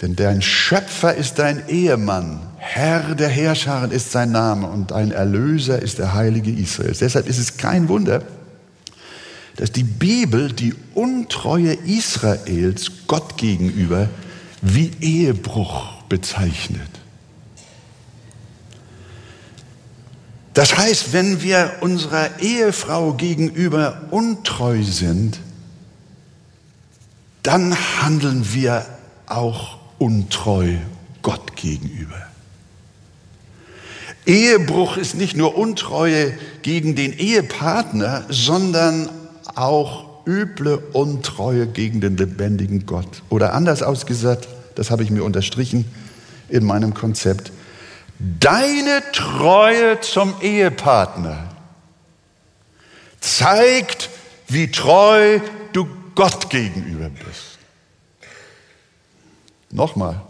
Denn 0.00 0.16
dein 0.16 0.42
Schöpfer 0.42 1.14
ist 1.14 1.38
dein 1.38 1.68
Ehemann, 1.68 2.40
Herr 2.58 3.14
der 3.14 3.28
Herrscher 3.28 3.90
ist 3.90 4.10
sein 4.10 4.32
Name 4.32 4.66
und 4.66 4.90
dein 4.90 5.12
Erlöser 5.12 5.80
ist 5.80 5.98
der 5.98 6.14
Heilige 6.14 6.50
Israels. 6.50 6.98
Deshalb 6.98 7.28
ist 7.28 7.38
es 7.38 7.56
kein 7.56 7.88
Wunder, 7.88 8.22
dass 9.56 9.70
die 9.70 9.84
Bibel 9.84 10.52
die 10.52 10.74
Untreue 10.94 11.74
Israels 11.74 12.90
Gott 13.06 13.36
gegenüber 13.36 14.08
wie 14.60 14.90
Ehebruch 15.00 16.02
bezeichnet. 16.08 17.01
Das 20.54 20.76
heißt, 20.76 21.12
wenn 21.12 21.42
wir 21.42 21.78
unserer 21.80 22.40
Ehefrau 22.40 23.14
gegenüber 23.14 24.02
untreu 24.10 24.82
sind, 24.82 25.38
dann 27.42 27.74
handeln 28.02 28.52
wir 28.52 28.84
auch 29.26 29.78
untreu 29.98 30.74
Gott 31.22 31.56
gegenüber. 31.56 32.26
Ehebruch 34.26 34.98
ist 34.98 35.16
nicht 35.16 35.36
nur 35.36 35.56
Untreue 35.56 36.32
gegen 36.62 36.94
den 36.94 37.12
Ehepartner, 37.12 38.24
sondern 38.28 39.08
auch 39.54 40.04
üble 40.26 40.78
Untreue 40.92 41.66
gegen 41.66 42.00
den 42.00 42.16
lebendigen 42.16 42.86
Gott. 42.86 43.22
Oder 43.30 43.54
anders 43.54 43.82
ausgesagt, 43.82 44.48
das 44.76 44.90
habe 44.90 45.02
ich 45.02 45.10
mir 45.10 45.24
unterstrichen 45.24 45.84
in 46.48 46.64
meinem 46.64 46.94
Konzept, 46.94 47.52
deine 48.22 49.02
Treue 49.12 50.00
zum 50.00 50.34
Ehepartner 50.40 51.48
zeigt, 53.20 54.10
wie 54.48 54.70
treu 54.70 55.40
du 55.72 55.88
Gott 56.14 56.50
gegenüber 56.50 57.08
bist. 57.08 57.58
Nochmal, 59.70 60.20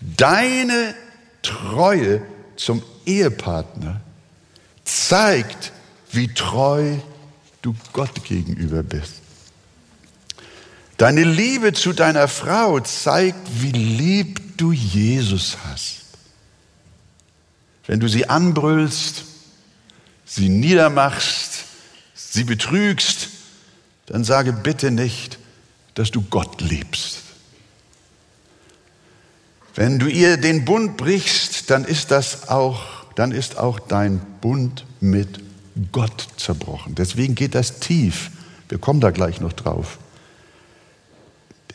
deine 0.00 0.94
Treue 1.42 2.22
zum 2.56 2.82
Ehepartner 3.06 4.00
zeigt, 4.84 5.72
wie 6.10 6.28
treu 6.34 6.96
du 7.62 7.74
Gott 7.92 8.24
gegenüber 8.24 8.82
bist. 8.82 9.14
Deine 10.96 11.22
Liebe 11.22 11.72
zu 11.72 11.92
deiner 11.92 12.26
Frau 12.26 12.80
zeigt, 12.80 13.62
wie 13.62 13.70
lieb 13.70 14.58
du 14.58 14.72
Jesus 14.72 15.56
hast. 15.64 15.97
Wenn 17.88 18.00
du 18.00 18.06
sie 18.06 18.28
anbrüllst, 18.28 19.24
sie 20.24 20.50
niedermachst, 20.50 21.64
sie 22.14 22.44
betrügst, 22.44 23.30
dann 24.06 24.24
sage 24.24 24.52
bitte 24.52 24.90
nicht, 24.90 25.38
dass 25.94 26.10
du 26.10 26.20
Gott 26.22 26.60
liebst. 26.60 27.22
Wenn 29.74 29.98
du 29.98 30.06
ihr 30.06 30.36
den 30.36 30.64
Bund 30.64 30.98
brichst, 30.98 31.70
dann 31.70 31.84
ist 31.84 32.10
das 32.10 32.48
auch, 32.48 32.82
dann 33.14 33.32
ist 33.32 33.56
auch 33.56 33.80
dein 33.80 34.20
Bund 34.42 34.84
mit 35.00 35.40
Gott 35.90 36.28
zerbrochen. 36.36 36.94
Deswegen 36.94 37.34
geht 37.34 37.54
das 37.54 37.80
tief. 37.80 38.30
Wir 38.68 38.78
kommen 38.78 39.00
da 39.00 39.12
gleich 39.12 39.40
noch 39.40 39.54
drauf. 39.54 39.98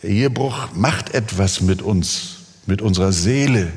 Der 0.01 0.11
Ehebruch 0.11 0.73
macht 0.75 1.15
etwas 1.15 1.61
mit 1.61 1.81
uns, 1.81 2.35
mit 2.67 2.83
unserer 2.83 3.13
Seele, 3.13 3.71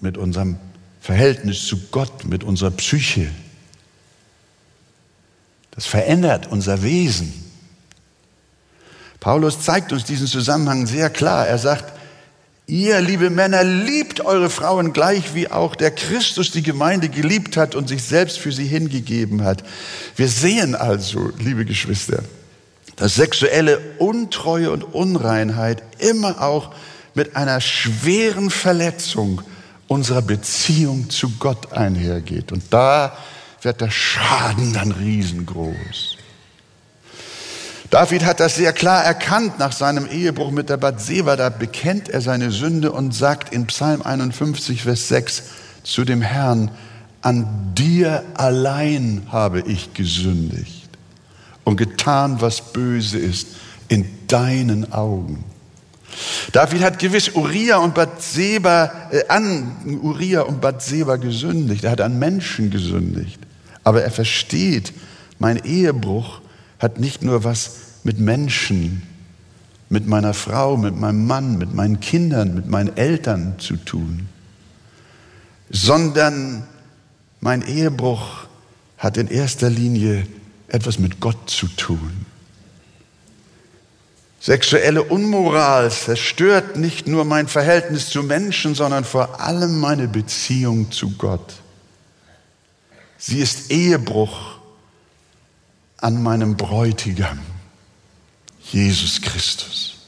mit 0.00 0.18
unserem 0.18 0.58
Verhältnis 1.00 1.66
zu 1.66 1.78
Gott, 1.90 2.24
mit 2.24 2.44
unserer 2.44 2.70
Psyche. 2.70 3.28
Das 5.70 5.86
verändert 5.86 6.46
unser 6.50 6.82
Wesen. 6.82 7.32
Paulus 9.18 9.62
zeigt 9.62 9.92
uns 9.92 10.04
diesen 10.04 10.26
Zusammenhang 10.26 10.86
sehr 10.86 11.10
klar. 11.10 11.46
Er 11.46 11.58
sagt, 11.58 11.92
ihr, 12.66 13.00
liebe 13.00 13.30
Männer, 13.30 13.64
liebt 13.64 14.20
eure 14.20 14.50
Frauen 14.50 14.92
gleich 14.92 15.34
wie 15.34 15.50
auch 15.50 15.74
der 15.74 15.90
Christus 15.90 16.50
die 16.50 16.62
Gemeinde 16.62 17.08
geliebt 17.08 17.56
hat 17.56 17.74
und 17.74 17.88
sich 17.88 18.02
selbst 18.02 18.38
für 18.38 18.52
sie 18.52 18.66
hingegeben 18.66 19.44
hat. 19.44 19.62
Wir 20.16 20.28
sehen 20.28 20.74
also, 20.74 21.30
liebe 21.38 21.64
Geschwister, 21.64 22.22
dass 22.96 23.14
sexuelle 23.14 23.80
Untreue 23.98 24.70
und 24.70 24.82
Unreinheit 24.84 25.82
immer 25.98 26.42
auch 26.42 26.74
mit 27.14 27.36
einer 27.36 27.60
schweren 27.60 28.50
Verletzung 28.50 29.42
unserer 29.90 30.22
Beziehung 30.22 31.10
zu 31.10 31.30
Gott 31.40 31.72
einhergeht. 31.72 32.52
Und 32.52 32.62
da 32.70 33.16
wird 33.60 33.80
der 33.80 33.90
Schaden 33.90 34.72
dann 34.72 34.92
riesengroß. 34.92 36.16
David 37.90 38.24
hat 38.24 38.38
das 38.38 38.54
sehr 38.54 38.72
klar 38.72 39.02
erkannt 39.02 39.58
nach 39.58 39.72
seinem 39.72 40.06
Ehebruch 40.06 40.52
mit 40.52 40.70
der 40.70 40.76
Bathseba. 40.76 41.34
Da 41.34 41.48
bekennt 41.48 42.08
er 42.08 42.20
seine 42.20 42.52
Sünde 42.52 42.92
und 42.92 43.12
sagt 43.12 43.52
in 43.52 43.66
Psalm 43.66 44.02
51, 44.02 44.84
Vers 44.84 45.08
6 45.08 45.42
zu 45.82 46.04
dem 46.04 46.22
Herrn, 46.22 46.70
an 47.20 47.72
dir 47.74 48.22
allein 48.34 49.26
habe 49.32 49.60
ich 49.62 49.92
gesündigt 49.92 50.88
und 51.64 51.78
getan, 51.78 52.40
was 52.40 52.60
böse 52.72 53.18
ist 53.18 53.48
in 53.88 54.08
deinen 54.28 54.92
Augen. 54.92 55.49
David 56.52 56.82
hat 56.82 56.98
gewiss 56.98 57.30
Uriah 57.34 57.78
und 57.78 57.94
Bathseba, 57.94 58.92
äh, 59.10 59.26
an 59.28 59.98
Uriah 60.02 60.42
und 60.42 60.60
Bathseba 60.60 61.16
gesündigt. 61.16 61.84
Er 61.84 61.92
hat 61.92 62.00
an 62.00 62.18
Menschen 62.18 62.70
gesündigt. 62.70 63.40
Aber 63.84 64.02
er 64.02 64.10
versteht, 64.10 64.92
mein 65.38 65.64
Ehebruch 65.64 66.40
hat 66.78 66.98
nicht 66.98 67.22
nur 67.22 67.44
was 67.44 67.72
mit 68.04 68.18
Menschen, 68.18 69.02
mit 69.88 70.06
meiner 70.06 70.34
Frau, 70.34 70.76
mit 70.76 70.96
meinem 70.96 71.26
Mann, 71.26 71.58
mit 71.58 71.74
meinen 71.74 72.00
Kindern, 72.00 72.54
mit 72.54 72.68
meinen 72.68 72.96
Eltern 72.96 73.54
zu 73.58 73.76
tun, 73.76 74.28
sondern 75.70 76.64
mein 77.40 77.62
Ehebruch 77.62 78.46
hat 78.98 79.16
in 79.16 79.28
erster 79.28 79.70
Linie 79.70 80.26
etwas 80.68 80.98
mit 80.98 81.20
Gott 81.20 81.50
zu 81.50 81.66
tun. 81.68 82.26
Sexuelle 84.40 85.02
Unmoral 85.02 85.90
zerstört 85.90 86.76
nicht 86.76 87.06
nur 87.06 87.26
mein 87.26 87.46
Verhältnis 87.46 88.08
zu 88.08 88.22
Menschen, 88.22 88.74
sondern 88.74 89.04
vor 89.04 89.40
allem 89.40 89.78
meine 89.78 90.08
Beziehung 90.08 90.90
zu 90.90 91.10
Gott. 91.10 91.56
Sie 93.18 93.38
ist 93.38 93.70
Ehebruch 93.70 94.56
an 95.98 96.22
meinem 96.22 96.56
Bräutigam, 96.56 97.38
Jesus 98.62 99.20
Christus, 99.20 99.98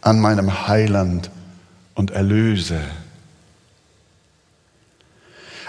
an 0.00 0.20
meinem 0.20 0.68
Heiland 0.68 1.30
und 1.94 2.12
Erlöser, 2.12 2.84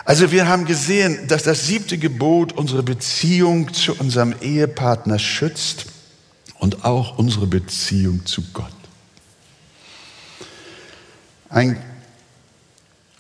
also 0.06 0.32
wir 0.32 0.48
haben 0.48 0.66
gesehen, 0.66 1.28
dass 1.28 1.44
das 1.44 1.66
siebte 1.66 1.98
Gebot 1.98 2.52
unsere 2.52 2.84
Beziehung 2.84 3.74
zu 3.74 3.96
unserem 3.96 4.36
Ehepartner 4.42 5.18
schützt 5.18 5.86
und 6.64 6.86
auch 6.86 7.18
unsere 7.18 7.46
Beziehung 7.46 8.26
zu 8.26 8.42
Gott. 8.54 8.72
Ein 11.50 11.78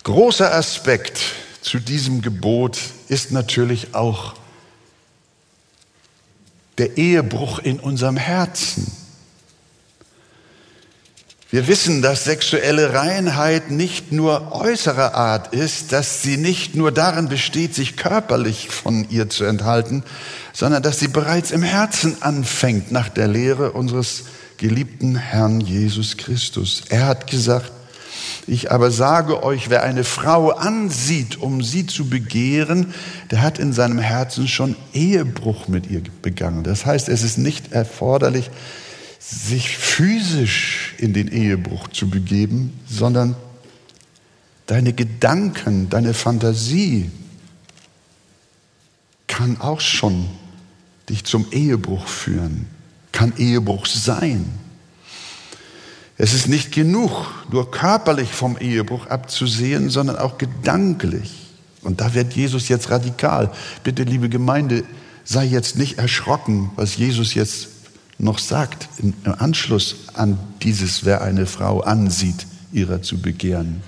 großer 0.03 0.53
Aspekt 0.53 1.19
zu 1.61 1.79
diesem 1.79 2.21
Gebot 2.21 2.79
ist 3.09 3.33
natürlich 3.33 3.95
auch 3.95 4.35
der 6.77 6.97
Ehebruch 6.97 7.59
in 7.59 7.81
unserem 7.81 8.15
Herzen. 8.15 8.89
Wir 11.53 11.67
wissen, 11.67 12.01
dass 12.01 12.23
sexuelle 12.23 12.95
Reinheit 12.95 13.69
nicht 13.69 14.11
nur 14.11 14.53
äußerer 14.53 15.13
Art 15.13 15.53
ist, 15.53 15.91
dass 15.91 16.23
sie 16.23 16.37
nicht 16.37 16.73
nur 16.73 16.91
darin 16.91 17.29
besteht, 17.29 17.75
sich 17.75 17.95
körperlich 17.95 18.69
von 18.71 19.07
ihr 19.11 19.29
zu 19.29 19.43
enthalten, 19.43 20.01
sondern 20.51 20.81
dass 20.81 20.97
sie 20.97 21.09
bereits 21.09 21.51
im 21.51 21.61
Herzen 21.61 22.23
anfängt 22.23 22.91
nach 22.91 23.07
der 23.07 23.27
Lehre 23.27 23.73
unseres 23.73 24.23
geliebten 24.57 25.15
Herrn 25.15 25.61
Jesus 25.61 26.17
Christus. 26.17 26.85
Er 26.89 27.05
hat 27.05 27.29
gesagt, 27.29 27.71
ich 28.47 28.71
aber 28.71 28.89
sage 28.89 29.43
euch, 29.43 29.69
wer 29.69 29.83
eine 29.83 30.05
Frau 30.05 30.49
ansieht, 30.49 31.39
um 31.39 31.61
sie 31.61 31.85
zu 31.85 32.09
begehren, 32.09 32.95
der 33.29 33.43
hat 33.43 33.59
in 33.59 33.73
seinem 33.73 33.99
Herzen 33.99 34.47
schon 34.47 34.75
Ehebruch 34.91 35.67
mit 35.67 35.87
ihr 35.87 36.01
begangen. 36.23 36.63
Das 36.63 36.87
heißt, 36.87 37.09
es 37.09 37.21
ist 37.21 37.37
nicht 37.37 37.73
erforderlich, 37.73 38.49
sich 39.25 39.77
physisch 39.77 40.95
in 40.97 41.13
den 41.13 41.29
Ehebruch 41.29 41.87
zu 41.87 42.09
begeben, 42.09 42.77
sondern 42.89 43.35
deine 44.65 44.93
Gedanken, 44.93 45.89
deine 45.89 46.13
Fantasie 46.13 47.09
kann 49.27 49.59
auch 49.61 49.79
schon 49.79 50.27
dich 51.09 51.23
zum 51.23 51.45
Ehebruch 51.51 52.07
führen, 52.07 52.67
kann 53.11 53.33
Ehebruch 53.37 53.85
sein. 53.85 54.45
Es 56.17 56.33
ist 56.33 56.47
nicht 56.47 56.71
genug, 56.71 57.27
nur 57.51 57.71
körperlich 57.71 58.29
vom 58.29 58.57
Ehebruch 58.57 59.07
abzusehen, 59.07 59.89
sondern 59.89 60.17
auch 60.17 60.37
gedanklich. 60.37 61.31
Und 61.81 62.01
da 62.01 62.13
wird 62.13 62.33
Jesus 62.33 62.69
jetzt 62.69 62.91
radikal. 62.91 63.51
Bitte, 63.83 64.03
liebe 64.03 64.29
Gemeinde, 64.29 64.83
sei 65.23 65.45
jetzt 65.45 65.77
nicht 65.77 65.97
erschrocken, 65.97 66.71
was 66.75 66.97
Jesus 66.97 67.33
jetzt 67.33 67.72
noch 68.17 68.39
sagt 68.39 68.87
im 68.99 69.13
Anschluss 69.37 70.07
an 70.13 70.37
dieses, 70.61 71.05
wer 71.05 71.21
eine 71.21 71.45
Frau 71.45 71.81
ansieht, 71.81 72.45
ihrer 72.71 73.01
zu 73.01 73.19
begehren. 73.19 73.81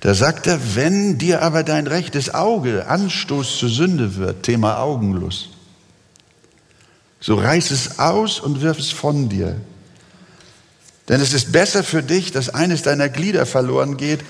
Da 0.00 0.14
sagt 0.14 0.46
er, 0.46 0.76
wenn 0.76 1.18
dir 1.18 1.42
aber 1.42 1.64
dein 1.64 1.86
rechtes 1.86 2.32
Auge 2.32 2.86
Anstoß 2.86 3.58
zur 3.58 3.68
Sünde 3.68 4.16
wird, 4.16 4.44
Thema 4.44 4.78
Augenlust, 4.78 5.50
so 7.20 7.34
reiß 7.34 7.72
es 7.72 7.98
aus 7.98 8.38
und 8.38 8.62
wirf 8.62 8.78
es 8.78 8.90
von 8.90 9.28
dir. 9.28 9.56
Denn 11.08 11.20
es 11.20 11.32
ist 11.32 11.50
besser 11.52 11.82
für 11.82 12.02
dich, 12.02 12.30
dass 12.30 12.50
eines 12.50 12.82
deiner 12.82 13.08
Glieder 13.08 13.44
verloren 13.44 13.96
geht, 13.96 14.20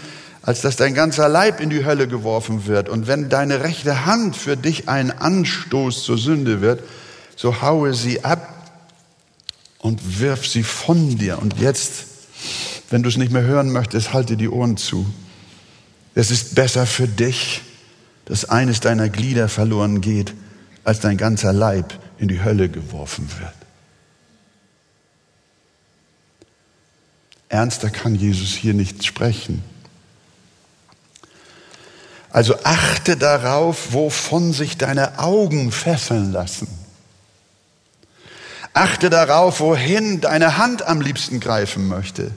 als 0.43 0.63
dass 0.63 0.77
dein 0.77 0.95
ganzer 0.95 1.29
Leib 1.29 1.61
in 1.61 1.69
die 1.69 1.85
Hölle 1.85 2.09
geworfen 2.09 2.67
wird. 2.67 2.89
Und 2.89 3.07
wenn 3.07 3.29
deine 3.29 3.63
rechte 3.63 4.07
Hand 4.07 4.37
für 4.37 4.57
dich 4.57 4.89
ein 4.89 5.11
Anstoß 5.11 6.05
zur 6.05 6.17
Sünde 6.17 6.63
wird, 6.63 6.83
so 7.39 7.63
haue 7.63 7.95
sie 7.95 8.25
ab 8.25 8.73
und 9.79 10.19
wirf 10.19 10.45
sie 10.45 10.65
von 10.65 11.19
dir. 11.19 11.39
Und 11.39 11.61
jetzt, 11.61 12.05
wenn 12.91 13.05
du 13.05 13.09
es 13.09 13.17
nicht 13.17 13.31
mehr 13.31 13.43
hören 13.43 13.71
möchtest, 13.71 14.13
halte 14.13 14.37
die 14.37 14.49
Ohren 14.49 14.77
zu. 14.77 15.07
Es 16.17 16.33
ist 16.33 16.57
besser 16.57 16.85
für 16.85 17.07
dich, 17.07 17.63
dass 18.25 18.47
eines 18.47 18.81
deiner 18.81 19.09
Glieder 19.09 19.49
verloren 19.49 20.01
geht, 20.01 20.35
als 20.83 20.99
dein 20.99 21.17
ganzer 21.17 21.53
Leib 21.53 21.97
in 22.19 22.27
die 22.27 22.43
Hölle 22.43 22.69
geworfen 22.69 23.31
wird. 23.39 23.55
Ernster 27.49 27.91
kann 27.91 28.17
Jesus 28.17 28.49
hier 28.49 28.75
nicht 28.75 29.07
sprechen. 29.07 29.63
Also 32.31 32.57
achte 32.65 33.17
darauf, 33.17 33.93
wovon 33.93 34.53
sich 34.53 34.77
deine 34.77 35.21
Augen 35.21 35.71
fesseln 35.71 36.33
lassen. 36.33 36.78
Achte 38.79 39.11
darauf, 39.11 39.59
wohin 39.59 40.21
deine 40.21 40.57
Hand 40.57 40.87
am 40.87 41.01
liebsten 41.01 41.41
greifen 41.41 41.89
möchte. 41.89 42.31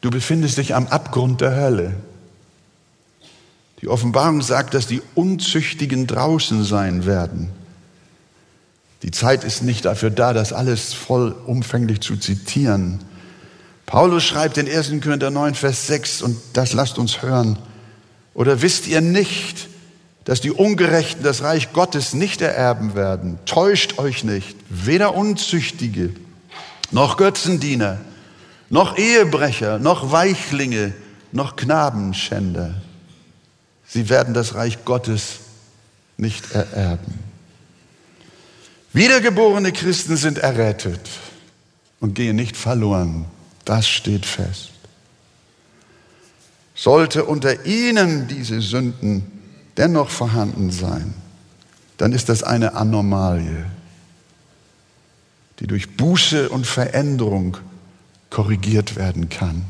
Du 0.00 0.10
befindest 0.10 0.58
dich 0.58 0.74
am 0.74 0.88
Abgrund 0.88 1.40
der 1.40 1.54
Hölle. 1.54 1.94
Die 3.80 3.86
Offenbarung 3.86 4.42
sagt, 4.42 4.74
dass 4.74 4.88
die 4.88 5.00
Unzüchtigen 5.14 6.08
draußen 6.08 6.64
sein 6.64 7.06
werden. 7.06 7.52
Die 9.04 9.12
Zeit 9.12 9.44
ist 9.44 9.62
nicht 9.62 9.84
dafür 9.84 10.10
da, 10.10 10.32
das 10.32 10.52
alles 10.52 10.94
vollumfänglich 10.94 12.00
zu 12.00 12.16
zitieren. 12.16 12.98
Paulus 13.86 14.24
schreibt 14.24 14.58
in 14.58 14.68
1. 14.68 15.00
Korinther 15.00 15.30
9, 15.30 15.54
Vers 15.54 15.86
6, 15.86 16.22
und 16.22 16.38
das 16.54 16.72
lasst 16.72 16.98
uns 16.98 17.22
hören. 17.22 17.56
Oder 18.34 18.62
wisst 18.62 18.88
ihr 18.88 19.00
nicht, 19.00 19.68
dass 20.30 20.40
die 20.40 20.52
Ungerechten 20.52 21.24
das 21.24 21.42
Reich 21.42 21.72
Gottes 21.72 22.14
nicht 22.14 22.40
ererben 22.40 22.94
werden? 22.94 23.40
Täuscht 23.46 23.98
euch 23.98 24.22
nicht, 24.22 24.56
weder 24.68 25.16
Unzüchtige, 25.16 26.10
noch 26.92 27.16
Götzendiener, 27.16 28.00
noch 28.68 28.96
Ehebrecher, 28.96 29.80
noch 29.80 30.12
Weichlinge, 30.12 30.94
noch 31.32 31.56
Knabenschänder. 31.56 32.80
Sie 33.84 34.08
werden 34.08 34.32
das 34.32 34.54
Reich 34.54 34.84
Gottes 34.84 35.40
nicht 36.16 36.52
ererben. 36.52 37.18
Wiedergeborene 38.92 39.72
Christen 39.72 40.16
sind 40.16 40.38
errettet 40.38 41.10
und 41.98 42.14
gehen 42.14 42.36
nicht 42.36 42.56
verloren. 42.56 43.24
Das 43.64 43.88
steht 43.88 44.26
fest. 44.26 44.70
Sollte 46.76 47.24
unter 47.24 47.66
ihnen 47.66 48.28
diese 48.28 48.60
Sünden 48.60 49.39
dennoch 49.80 50.10
vorhanden 50.10 50.70
sein, 50.70 51.14
dann 51.96 52.12
ist 52.12 52.28
das 52.28 52.42
eine 52.42 52.74
Anormalie, 52.74 53.64
die 55.58 55.66
durch 55.66 55.96
Buße 55.96 56.50
und 56.50 56.66
Veränderung 56.66 57.56
korrigiert 58.28 58.96
werden 58.96 59.30
kann. 59.30 59.64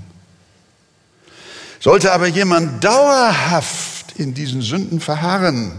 Sollte 1.79 2.13
aber 2.13 2.27
jemand 2.27 2.83
dauerhaft 2.83 4.19
in 4.19 4.35
diesen 4.35 4.63
Sünden 4.63 5.01
verharren, 5.01 5.73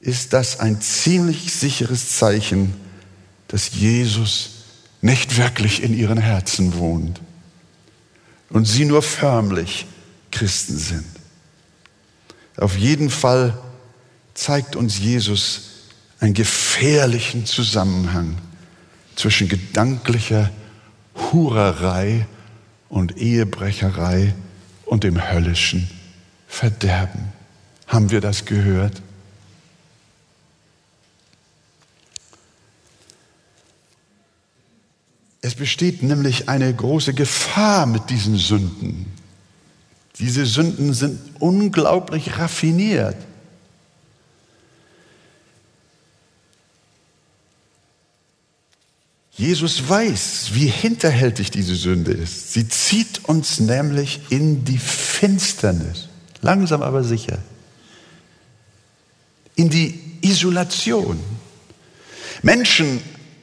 ist 0.00 0.32
das 0.32 0.60
ein 0.60 0.80
ziemlich 0.80 1.52
sicheres 1.52 2.16
Zeichen, 2.16 2.74
dass 3.48 3.74
Jesus 3.74 4.50
nicht 5.00 5.36
wirklich 5.36 5.82
in 5.82 5.94
ihren 5.94 6.18
Herzen 6.18 6.78
wohnt 6.78 7.20
und 8.50 8.66
sie 8.66 8.84
nur 8.84 9.02
förmlich 9.02 9.86
Christen 10.30 10.78
sind. 10.78 11.17
Auf 12.58 12.76
jeden 12.76 13.08
Fall 13.08 13.56
zeigt 14.34 14.74
uns 14.74 14.98
Jesus 14.98 15.62
einen 16.18 16.34
gefährlichen 16.34 17.46
Zusammenhang 17.46 18.36
zwischen 19.14 19.48
gedanklicher 19.48 20.50
Hurerei 21.14 22.26
und 22.88 23.16
Ehebrecherei 23.16 24.34
und 24.86 25.04
dem 25.04 25.30
höllischen 25.30 25.88
Verderben. 26.48 27.32
Haben 27.86 28.10
wir 28.10 28.20
das 28.20 28.44
gehört? 28.44 29.02
Es 35.40 35.54
besteht 35.54 36.02
nämlich 36.02 36.48
eine 36.48 36.74
große 36.74 37.14
Gefahr 37.14 37.86
mit 37.86 38.10
diesen 38.10 38.36
Sünden. 38.36 39.17
Diese 40.18 40.46
Sünden 40.46 40.94
sind 40.94 41.20
unglaublich 41.38 42.38
raffiniert. 42.38 43.16
Jesus 49.38 49.88
weiß, 49.88 50.50
wie 50.54 50.66
hinterhältig 50.66 51.52
diese 51.52 51.76
Sünde 51.76 52.10
ist. 52.10 52.52
Sie 52.52 52.68
zieht 52.68 53.24
uns 53.26 53.60
nämlich 53.60 54.20
in 54.30 54.64
die 54.64 54.78
Finsternis, 54.78 56.08
langsam 56.42 56.82
aber 56.82 57.04
sicher, 57.04 57.38
in 59.54 59.70
die 59.70 60.00
Isolation. 60.22 61.20
Menschen 62.42 63.00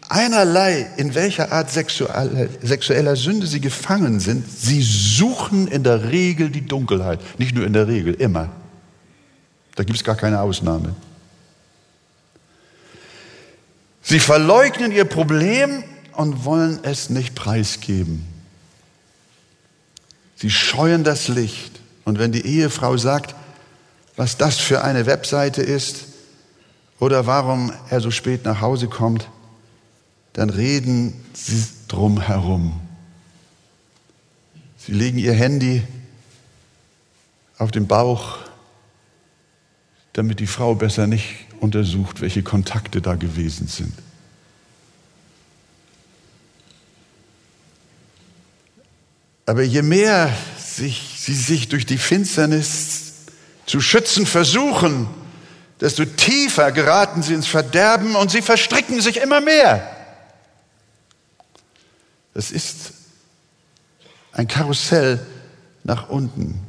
einerlei, 0.09 0.87
in 0.97 1.15
welcher 1.15 1.51
Art 1.51 1.71
sexueller, 1.71 2.47
sexueller 2.61 3.15
Sünde 3.15 3.47
sie 3.47 3.61
gefangen 3.61 4.19
sind, 4.19 4.45
sie 4.49 4.81
suchen 4.81 5.67
in 5.67 5.83
der 5.83 6.11
Regel 6.11 6.49
die 6.49 6.65
Dunkelheit. 6.65 7.19
Nicht 7.39 7.55
nur 7.55 7.65
in 7.65 7.73
der 7.73 7.87
Regel, 7.87 8.13
immer. 8.13 8.49
Da 9.75 9.83
gibt 9.83 9.97
es 9.97 10.03
gar 10.03 10.15
keine 10.15 10.41
Ausnahme. 10.41 10.95
Sie 14.01 14.19
verleugnen 14.19 14.91
ihr 14.91 15.05
Problem 15.05 15.83
und 16.13 16.45
wollen 16.45 16.79
es 16.83 17.09
nicht 17.09 17.35
preisgeben. 17.35 18.25
Sie 20.35 20.49
scheuen 20.49 21.03
das 21.03 21.27
Licht. 21.27 21.79
Und 22.03 22.19
wenn 22.19 22.31
die 22.31 22.45
Ehefrau 22.45 22.97
sagt, 22.97 23.35
was 24.15 24.37
das 24.37 24.57
für 24.57 24.83
eine 24.83 25.05
Webseite 25.05 25.61
ist 25.61 26.05
oder 26.99 27.25
warum 27.25 27.73
er 27.89 27.99
so 27.99 28.11
spät 28.11 28.45
nach 28.45 28.61
Hause 28.61 28.87
kommt, 28.87 29.27
dann 30.35 30.49
reden 30.49 31.13
sie 31.33 31.65
drum 31.87 32.19
herum. 32.19 32.81
Sie 34.77 34.91
legen 34.91 35.17
ihr 35.17 35.33
Handy 35.33 35.81
auf 37.57 37.71
den 37.71 37.87
Bauch, 37.87 38.39
damit 40.11 40.41
die 40.41 40.47
Frau 40.47 40.75
besser 40.75 41.07
nicht 41.07 41.45
untersucht, 41.61 42.19
welche 42.19 42.43
Kontakte 42.43 43.01
da 43.01 43.15
gewesen 43.15 43.67
sind. 43.67 43.93
Aber 49.45 49.63
je 49.63 49.83
mehr 49.83 50.35
sich, 50.59 51.15
sie 51.17 51.33
sich 51.33 51.69
durch 51.69 51.85
die 51.85 51.97
Finsternis 51.97 53.13
zu 53.65 53.79
schützen 53.79 54.25
versuchen, 54.25 55.07
desto 55.79 56.03
tiefer 56.03 56.73
geraten 56.73 57.23
sie 57.23 57.33
ins 57.33 57.47
Verderben 57.47 58.15
und 58.15 58.31
sie 58.31 58.41
verstricken 58.41 58.99
sich 58.99 59.21
immer 59.21 59.39
mehr. 59.39 59.94
Es 62.35 62.51
ist 62.51 62.91
ein 64.33 64.47
Karussell 64.47 65.25
nach 65.85 66.09
unten. 66.09 66.59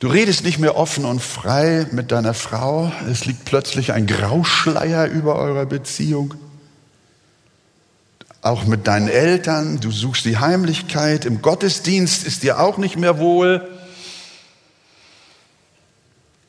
Du 0.00 0.08
redest 0.08 0.44
nicht 0.44 0.58
mehr 0.58 0.76
offen 0.76 1.06
und 1.06 1.20
frei 1.20 1.86
mit 1.90 2.12
deiner 2.12 2.34
Frau. 2.34 2.92
Es 3.10 3.24
liegt 3.24 3.46
plötzlich 3.46 3.92
ein 3.92 4.06
Grauschleier 4.06 5.06
über 5.06 5.36
eurer 5.36 5.64
Beziehung. 5.64 6.34
Auch 8.42 8.64
mit 8.64 8.86
deinen 8.86 9.08
Eltern. 9.08 9.80
Du 9.80 9.90
suchst 9.90 10.26
die 10.26 10.36
Heimlichkeit. 10.36 11.24
Im 11.24 11.40
Gottesdienst 11.40 12.26
ist 12.26 12.42
dir 12.42 12.60
auch 12.60 12.76
nicht 12.76 12.96
mehr 12.96 13.18
wohl. 13.18 13.66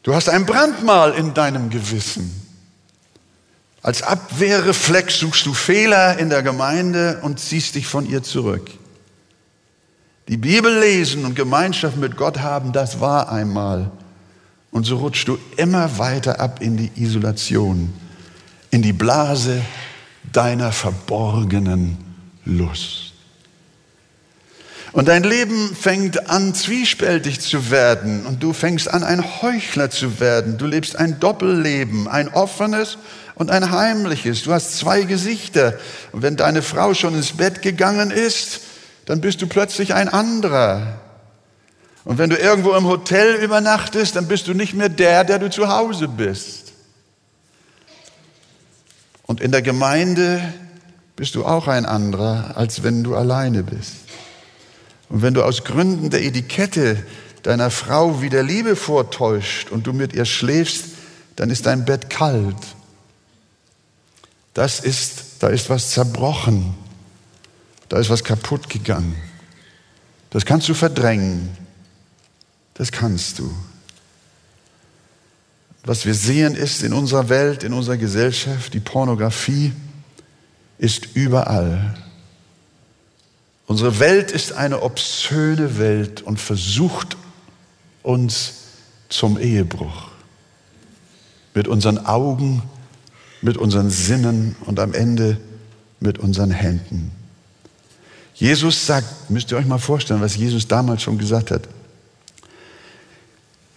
Du 0.04 0.13
hast 0.13 0.28
ein 0.28 0.46
Brandmal 0.46 1.13
in 1.13 1.34
deinem 1.34 1.70
Gewissen. 1.70 2.50
Als 3.84 4.04
Abwehrreflex 4.04 5.20
suchst 5.20 5.46
du 5.46 5.54
Fehler 5.54 6.20
in 6.20 6.30
der 6.30 6.44
Gemeinde 6.44 7.20
und 7.24 7.39
ziehst 7.39 7.76
dich 7.76 7.88
von 7.88 8.08
ihr 8.08 8.22
zurück. 8.22 8.70
Die 10.28 10.38
Bibel 10.38 10.80
lesen 10.80 11.26
und 11.26 11.36
Gemeinschaft 11.36 11.98
mit 11.98 12.15
Gott 12.15 12.39
haben, 12.39 12.74
das 12.74 13.00
war 13.00 13.32
einmal. 13.32 13.91
Und 14.70 14.86
so 14.86 14.98
rutschst 14.98 15.28
du 15.28 15.38
immer 15.58 15.98
weiter 15.98 16.39
ab 16.39 16.62
in 16.62 16.78
die 16.78 16.91
Isolation, 16.96 17.91
in 18.70 18.82
die 18.84 18.94
Blase 18.94 19.62
deiner 20.32 20.72
verborgenen 20.72 21.98
Lust. 22.46 23.12
Und 24.94 25.08
dein 25.08 25.24
Leben 25.24 25.74
fängt 25.74 26.30
an, 26.30 26.54
zwiespältig 26.54 27.39
zu 27.39 27.72
werden 27.72 28.26
und 28.26 28.44
du 28.44 28.52
fängst 28.52 28.94
an, 28.94 29.04
ein 29.04 29.41
Heuchler 29.41 29.89
zu 29.89 30.20
werden. 30.20 30.58
Du 30.58 30.65
lebst 30.65 30.98
ein 30.98 31.20
Doppelleben, 31.20 32.10
ein 32.10 32.28
offenes 32.28 32.98
und 33.41 33.49
ein 33.49 33.71
heimliches. 33.71 34.43
Du 34.43 34.54
hast 34.54 34.77
zwei 34.77 35.01
Gesichter. 35.01 35.73
Und 36.12 36.21
wenn 36.21 36.38
deine 36.38 36.62
Frau 36.62 36.93
schon 36.93 37.15
ins 37.15 37.34
Bett 37.34 37.63
gegangen 37.63 38.12
ist, 38.12 38.62
dann 39.06 39.19
bist 39.19 39.41
du 39.41 39.47
plötzlich 39.47 39.95
ein 39.95 40.10
anderer. 40.10 40.99
Und 42.04 42.19
wenn 42.19 42.30
du 42.30 42.38
irgendwo 42.38 42.73
im 42.73 42.86
Hotel 42.86 43.43
übernachtest, 43.43 44.15
dann 44.15 44.27
bist 44.27 44.47
du 44.47 44.54
nicht 44.54 44.75
mehr 44.75 44.89
der, 44.89 45.23
der 45.23 45.39
du 45.39 45.49
zu 45.49 45.69
Hause 45.69 46.08
bist. 46.08 46.73
Und 49.25 49.41
in 49.41 49.51
der 49.51 49.63
Gemeinde 49.63 50.39
bist 51.15 51.34
du 51.34 51.43
auch 51.43 51.67
ein 51.67 51.88
anderer, 51.88 52.56
als 52.56 52.84
wenn 52.84 53.04
du 53.04 53.15
alleine 53.15 53.63
bist. 53.63 53.95
Und 55.10 55.23
wenn 55.23 55.34
du 55.34 55.43
aus 55.43 55.63
Gründen 55.63 56.12
der 56.12 56.23
Etikette 56.23 57.04
deiner 57.41 57.71
Frau 57.71 58.21
wieder 58.21 58.43
Liebe 58.43 58.75
vortäuscht 58.75 59.71
und 59.71 59.88
du 59.88 59.93
mit 59.93 60.13
ihr 60.13 60.25
schläfst, 60.25 60.86
dann 61.38 61.49
ist 61.49 61.65
dein 61.65 61.86
Bett 61.86 62.12
kalt. 62.12 62.56
Das 64.53 64.79
ist, 64.79 65.23
da 65.39 65.47
ist 65.47 65.69
was 65.69 65.91
zerbrochen. 65.91 66.75
Da 67.89 67.99
ist 67.99 68.09
was 68.09 68.23
kaputt 68.23 68.69
gegangen. 68.69 69.15
Das 70.29 70.45
kannst 70.45 70.67
du 70.69 70.73
verdrängen. 70.73 71.49
Das 72.73 72.91
kannst 72.91 73.39
du. 73.39 73.53
Was 75.83 76.05
wir 76.05 76.13
sehen 76.13 76.55
ist 76.55 76.83
in 76.83 76.93
unserer 76.93 77.29
Welt, 77.29 77.63
in 77.63 77.73
unserer 77.73 77.97
Gesellschaft, 77.97 78.73
die 78.73 78.79
Pornografie 78.79 79.73
ist 80.77 81.15
überall. 81.15 81.95
Unsere 83.67 83.99
Welt 83.99 84.31
ist 84.31 84.53
eine 84.53 84.81
obszöne 84.81 85.77
Welt 85.77 86.21
und 86.21 86.39
versucht 86.39 87.17
uns 88.03 88.53
zum 89.09 89.39
Ehebruch. 89.39 90.09
Mit 91.53 91.67
unseren 91.67 92.05
Augen, 92.05 92.63
mit 93.41 93.58
unseren 93.58 93.89
Sinnen 93.89 94.56
und 94.65 94.80
am 94.80 94.93
Ende 94.93 95.38
mit 95.99 96.19
unseren 96.19 96.51
Händen. 96.51 97.12
Jesus 98.36 98.86
sagt, 98.86 99.30
müsst 99.30 99.51
ihr 99.51 99.58
euch 99.58 99.65
mal 99.65 99.77
vorstellen, 99.77 100.21
was 100.21 100.36
Jesus 100.36 100.67
damals 100.67 101.04
schon 101.04 101.17
gesagt 101.17 101.51
hat. 101.51 101.67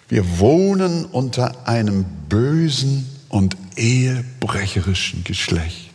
Wir 0.08 0.38
wohnen 0.38 1.04
unter 1.06 1.66
einem 1.66 2.04
bösen 2.28 3.06
und 3.28 3.56
ehebrecherischen 3.76 5.24
Geschlecht. 5.24 5.90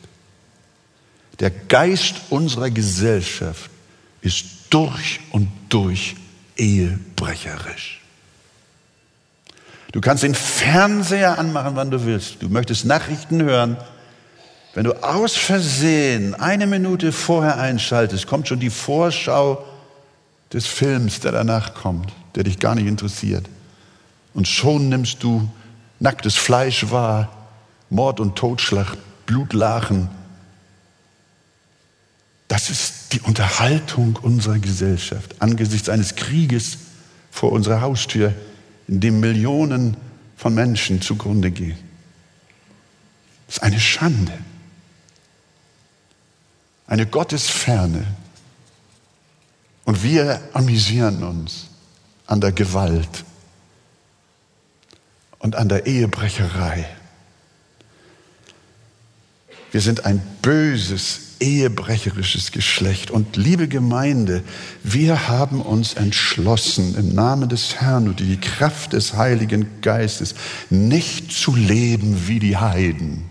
Der 1.40 1.52
Geist 1.52 2.16
unserer 2.30 2.70
Gesellschaft 2.70 3.70
ist 4.22 4.46
durch 4.70 5.22
und 5.32 5.50
durch 5.70 6.16
ehebrecherisch. 6.58 7.99
Du 9.92 10.02
kannst 10.02 10.24
den 10.24 10.36
Fernseher 10.36 11.40
anmachen, 11.40 11.76
wann 11.76 11.90
du 11.90 12.06
willst. 12.06 12.42
Du 12.42 12.50
möchtest 12.50 12.86
Nachrichten 12.86 13.42
hören. 13.42 13.78
Wenn 14.76 14.84
du 14.84 14.94
aus 15.04 15.36
Versehen 15.36 16.36
eine 16.36 16.68
Minute 16.68 17.12
vorher 17.12 17.58
einschaltest, 17.58 18.28
kommt 18.28 18.48
schon 18.48 18.60
die 18.60 18.70
Vorschau 18.70 19.66
des 20.54 20.68
Films, 20.68 21.22
der 21.22 21.32
danach 21.32 21.74
kommt, 21.74 22.14
der 22.36 22.44
dich 22.44 22.60
gar 22.60 22.76
nicht 22.76 22.86
interessiert. 22.86 23.50
Und 24.36 24.48
schon 24.48 24.90
nimmst 24.90 25.24
du 25.24 25.50
nacktes 26.00 26.36
Fleisch 26.36 26.92
wahr, 26.92 27.30
Mord 27.90 28.20
und 28.20 28.36
Totschlag, 28.36 28.96
Blutlachen. 29.26 30.10
Das 32.48 32.70
ist 32.70 33.14
die 33.14 33.22
Unterhaltung 33.22 34.20
unserer 34.22 34.60
Gesellschaft 34.60 35.36
angesichts 35.40 35.90
eines 35.90 36.16
Krieges 36.16 36.78
vor 37.32 37.52
unserer 37.52 37.82
Haustür 37.82 38.34
in 38.90 39.00
dem 39.00 39.20
Millionen 39.20 39.96
von 40.36 40.56
Menschen 40.56 41.00
zugrunde 41.00 41.52
gehen. 41.52 41.78
Das 43.46 43.58
ist 43.58 43.64
eine 43.64 43.80
Schande, 43.80 44.34
eine 46.88 47.06
Gottesferne. 47.06 48.04
Und 49.86 50.02
wir 50.02 50.42
amüsieren 50.54 51.24
uns 51.24 51.68
an 52.26 52.42
der 52.42 52.52
Gewalt 52.52 53.26
und 55.38 55.56
an 55.56 55.70
der 55.70 55.86
Ehebrecherei. 55.86 56.90
Wir 59.72 59.82
sind 59.82 60.06
ein 60.06 60.20
böses, 60.42 61.29
ehebrecherisches 61.40 62.52
Geschlecht. 62.52 63.12
Und 63.12 63.38
liebe 63.38 63.68
Gemeinde, 63.68 64.44
wir 64.84 65.28
haben 65.28 65.62
uns 65.62 65.94
entschlossen, 65.94 66.96
im 66.96 67.14
Namen 67.14 67.50
des 67.50 67.76
Herrn 67.76 68.08
und 68.08 68.20
die 68.20 68.38
Kraft 68.38 68.94
des 68.94 69.14
Heiligen 69.14 69.82
Geistes 69.82 70.36
nicht 70.70 71.32
zu 71.32 71.56
leben 71.56 72.28
wie 72.28 72.40
die 72.40 72.58
Heiden. 72.58 73.26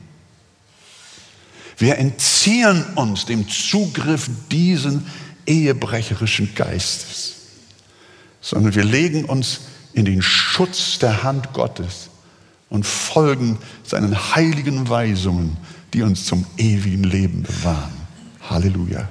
Wir 1.76 1.98
entziehen 1.98 2.84
uns 2.96 3.24
dem 3.24 3.48
Zugriff 3.48 4.28
diesen 4.50 5.06
ehebrecherischen 5.46 6.54
Geistes, 6.54 7.34
sondern 8.40 8.74
wir 8.74 8.84
legen 8.84 9.24
uns 9.24 9.60
in 9.92 10.04
den 10.04 10.22
Schutz 10.22 10.98
der 10.98 11.22
Hand 11.22 11.52
Gottes 11.52 12.10
und 12.68 12.84
folgen 12.84 13.58
seinen 13.84 14.34
heiligen 14.34 14.88
Weisungen, 14.88 15.56
die 15.94 16.02
uns 16.02 16.26
zum 16.26 16.44
ewigen 16.58 17.04
Leben 17.04 17.42
bewahren. 17.42 17.97
Halleluja. 18.50 19.08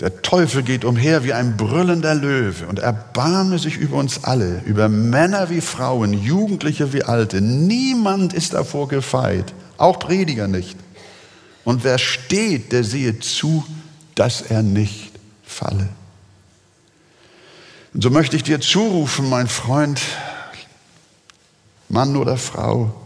Der 0.00 0.20
Teufel 0.20 0.62
geht 0.62 0.84
umher 0.84 1.24
wie 1.24 1.32
ein 1.32 1.56
brüllender 1.56 2.14
Löwe 2.14 2.66
und 2.66 2.78
erbarme 2.78 3.58
sich 3.58 3.78
über 3.78 3.96
uns 3.96 4.24
alle, 4.24 4.60
über 4.66 4.90
Männer 4.90 5.48
wie 5.48 5.62
Frauen, 5.62 6.12
Jugendliche 6.12 6.92
wie 6.92 7.02
Alte. 7.02 7.40
Niemand 7.40 8.34
ist 8.34 8.52
davor 8.52 8.88
gefeit, 8.88 9.54
auch 9.78 9.98
Prediger 9.98 10.48
nicht. 10.48 10.76
Und 11.64 11.82
wer 11.82 11.96
steht, 11.96 12.72
der 12.72 12.84
sehe 12.84 13.18
zu, 13.20 13.64
dass 14.14 14.42
er 14.42 14.62
nicht 14.62 15.12
falle. 15.42 15.88
Und 17.94 18.02
so 18.02 18.10
möchte 18.10 18.36
ich 18.36 18.42
dir 18.42 18.60
zurufen, 18.60 19.30
mein 19.30 19.48
Freund, 19.48 19.98
Mann 21.88 22.16
oder 22.16 22.36
Frau, 22.36 23.05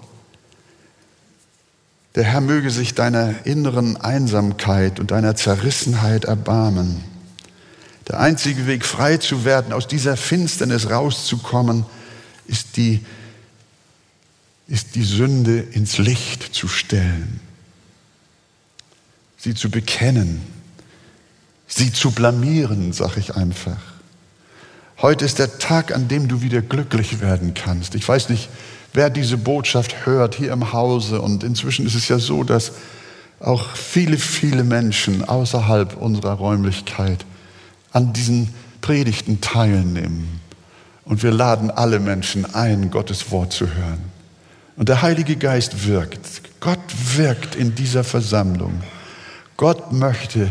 der 2.14 2.25
Herr 2.25 2.40
möge 2.40 2.70
sich 2.70 2.94
deiner 2.94 3.46
inneren 3.46 3.96
Einsamkeit 3.96 4.99
und 4.99 5.12
deiner 5.12 5.37
Zerrissenheit 5.37 6.25
erbarmen. 6.25 7.05
Der 8.09 8.18
einzige 8.18 8.66
Weg, 8.66 8.85
frei 8.85 9.18
zu 9.18 9.44
werden, 9.44 9.73
aus 9.73 9.87
dieser 9.87 10.16
Finsternis 10.16 10.90
rauszukommen, 10.90 11.87
ist 12.49 12.77
die, 12.77 13.05
ist 14.66 14.96
die 14.96 15.05
Sünde 15.05 15.61
ins 15.61 15.99
Licht 15.99 16.53
zu 16.53 16.66
stellen, 16.66 17.38
sie 19.37 19.55
zu 19.55 19.70
bekennen, 19.70 20.40
sie 21.68 21.92
zu 21.92 22.11
blamieren, 22.11 22.92
sag 22.92 23.16
ich 23.16 23.37
einfach. 23.37 23.89
Heute 25.03 25.25
ist 25.25 25.39
der 25.39 25.59
Tag, 25.59 25.95
an 25.95 26.09
dem 26.09 26.29
du 26.29 26.43
wieder 26.43 26.61
glücklich 26.61 27.21
werden 27.21 27.55
kannst. 27.55 27.95
Ich 27.95 28.07
weiß 28.07 28.29
nicht, 28.29 28.51
wer 28.93 29.09
diese 29.09 29.39
Botschaft 29.39 30.05
hört 30.05 30.35
hier 30.35 30.53
im 30.53 30.75
Hause. 30.75 31.23
Und 31.23 31.43
inzwischen 31.43 31.87
ist 31.87 31.95
es 31.95 32.09
ja 32.09 32.19
so, 32.19 32.45
dass 32.45 32.73
auch 33.39 33.75
viele, 33.75 34.19
viele 34.19 34.63
Menschen 34.63 35.25
außerhalb 35.25 35.97
unserer 35.97 36.35
Räumlichkeit 36.35 37.25
an 37.93 38.13
diesen 38.13 38.53
Predigten 38.83 39.41
teilnehmen. 39.41 40.41
Und 41.07 41.23
wir 41.23 41.31
laden 41.31 41.71
alle 41.71 41.99
Menschen 41.99 42.55
ein, 42.55 42.91
Gottes 42.91 43.31
Wort 43.31 43.55
zu 43.55 43.69
hören. 43.69 44.05
Und 44.77 44.91
der 44.91 45.01
Heilige 45.01 45.37
Geist 45.37 45.87
wirkt. 45.87 46.43
Gott 46.61 46.79
wirkt 47.17 47.55
in 47.55 47.75
dieser 47.75 48.05
Versammlung. 48.05 48.83
Gott 49.57 49.93
möchte 49.93 50.51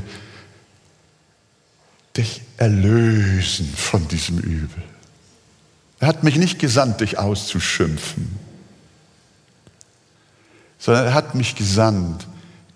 dich 2.17 2.41
erlösen 2.59 3.73
von 3.73 4.07
diesem 4.09 4.37
Übel. 4.37 4.83
Er 5.99 6.09
hat 6.09 6.23
mich 6.23 6.35
nicht 6.35 6.59
gesandt, 6.59 6.99
dich 7.01 7.17
auszuschimpfen, 7.17 8.37
sondern 10.77 11.05
er 11.05 11.13
hat 11.13 11.35
mich 11.35 11.55
gesandt, 11.55 12.27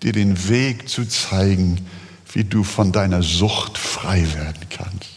dir 0.02 0.12
den 0.12 0.48
Weg 0.48 0.88
zu 0.88 1.04
zeigen, 1.04 1.86
wie 2.32 2.44
du 2.44 2.64
von 2.64 2.92
deiner 2.92 3.22
Sucht 3.22 3.78
frei 3.78 4.26
werden 4.34 4.68
kannst. 4.70 5.10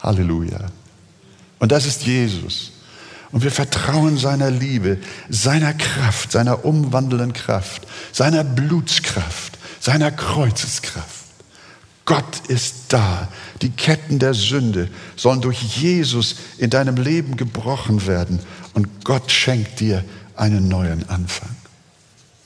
Halleluja. 0.00 0.70
Und 1.58 1.72
das 1.72 1.86
ist 1.86 2.04
Jesus. 2.04 2.72
Und 3.32 3.42
wir 3.42 3.50
vertrauen 3.50 4.18
seiner 4.18 4.50
Liebe, 4.50 4.98
seiner 5.28 5.72
Kraft, 5.72 6.32
seiner 6.32 6.64
umwandelnden 6.64 7.32
Kraft, 7.32 7.86
seiner 8.12 8.44
Blutskraft, 8.44 9.58
seiner 9.80 10.10
Kreuzeskraft. 10.10 11.19
Gott 12.10 12.48
ist 12.48 12.86
da. 12.88 13.28
Die 13.62 13.70
Ketten 13.70 14.18
der 14.18 14.34
Sünde 14.34 14.88
sollen 15.14 15.42
durch 15.42 15.62
Jesus 15.62 16.34
in 16.58 16.68
deinem 16.68 16.96
Leben 16.96 17.36
gebrochen 17.36 18.04
werden 18.08 18.40
und 18.74 19.04
Gott 19.04 19.30
schenkt 19.30 19.78
dir 19.78 20.02
einen 20.34 20.66
neuen 20.66 21.08
Anfang. 21.08 21.54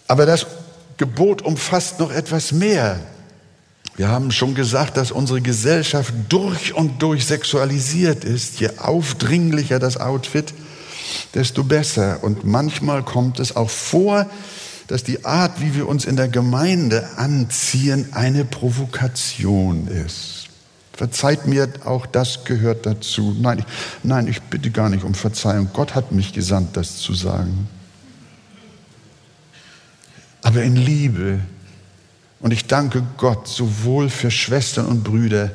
Aber 0.06 0.26
das 0.26 0.46
Gebot 0.98 1.40
umfasst 1.40 1.98
noch 1.98 2.12
etwas 2.12 2.52
mehr. 2.52 3.00
Wir 3.96 4.08
haben 4.08 4.32
schon 4.32 4.54
gesagt, 4.54 4.98
dass 4.98 5.10
unsere 5.10 5.40
Gesellschaft 5.40 6.12
durch 6.28 6.74
und 6.74 7.00
durch 7.00 7.24
sexualisiert 7.24 8.22
ist. 8.22 8.60
Je 8.60 8.68
aufdringlicher 8.76 9.78
das 9.78 9.96
Outfit, 9.96 10.52
desto 11.32 11.64
besser. 11.64 12.22
Und 12.22 12.44
manchmal 12.44 13.02
kommt 13.02 13.40
es 13.40 13.56
auch 13.56 13.70
vor, 13.70 14.28
dass 14.86 15.04
die 15.04 15.24
Art, 15.24 15.60
wie 15.60 15.74
wir 15.74 15.88
uns 15.88 16.04
in 16.04 16.16
der 16.16 16.28
Gemeinde 16.28 17.08
anziehen, 17.16 18.08
eine 18.12 18.44
Provokation 18.44 19.88
ist. 19.88 20.48
Verzeiht 20.92 21.46
mir, 21.46 21.68
auch 21.84 22.06
das 22.06 22.44
gehört 22.44 22.86
dazu. 22.86 23.34
Nein 23.40 23.60
ich, 23.60 23.64
nein, 24.04 24.28
ich 24.28 24.40
bitte 24.42 24.70
gar 24.70 24.88
nicht 24.88 25.02
um 25.02 25.14
Verzeihung. 25.14 25.70
Gott 25.72 25.94
hat 25.94 26.12
mich 26.12 26.32
gesandt, 26.32 26.76
das 26.76 26.98
zu 26.98 27.14
sagen. 27.14 27.68
Aber 30.42 30.62
in 30.62 30.76
Liebe. 30.76 31.40
Und 32.38 32.52
ich 32.52 32.66
danke 32.66 33.02
Gott 33.16 33.48
sowohl 33.48 34.10
für 34.10 34.30
Schwestern 34.30 34.86
und 34.86 35.02
Brüder, 35.02 35.50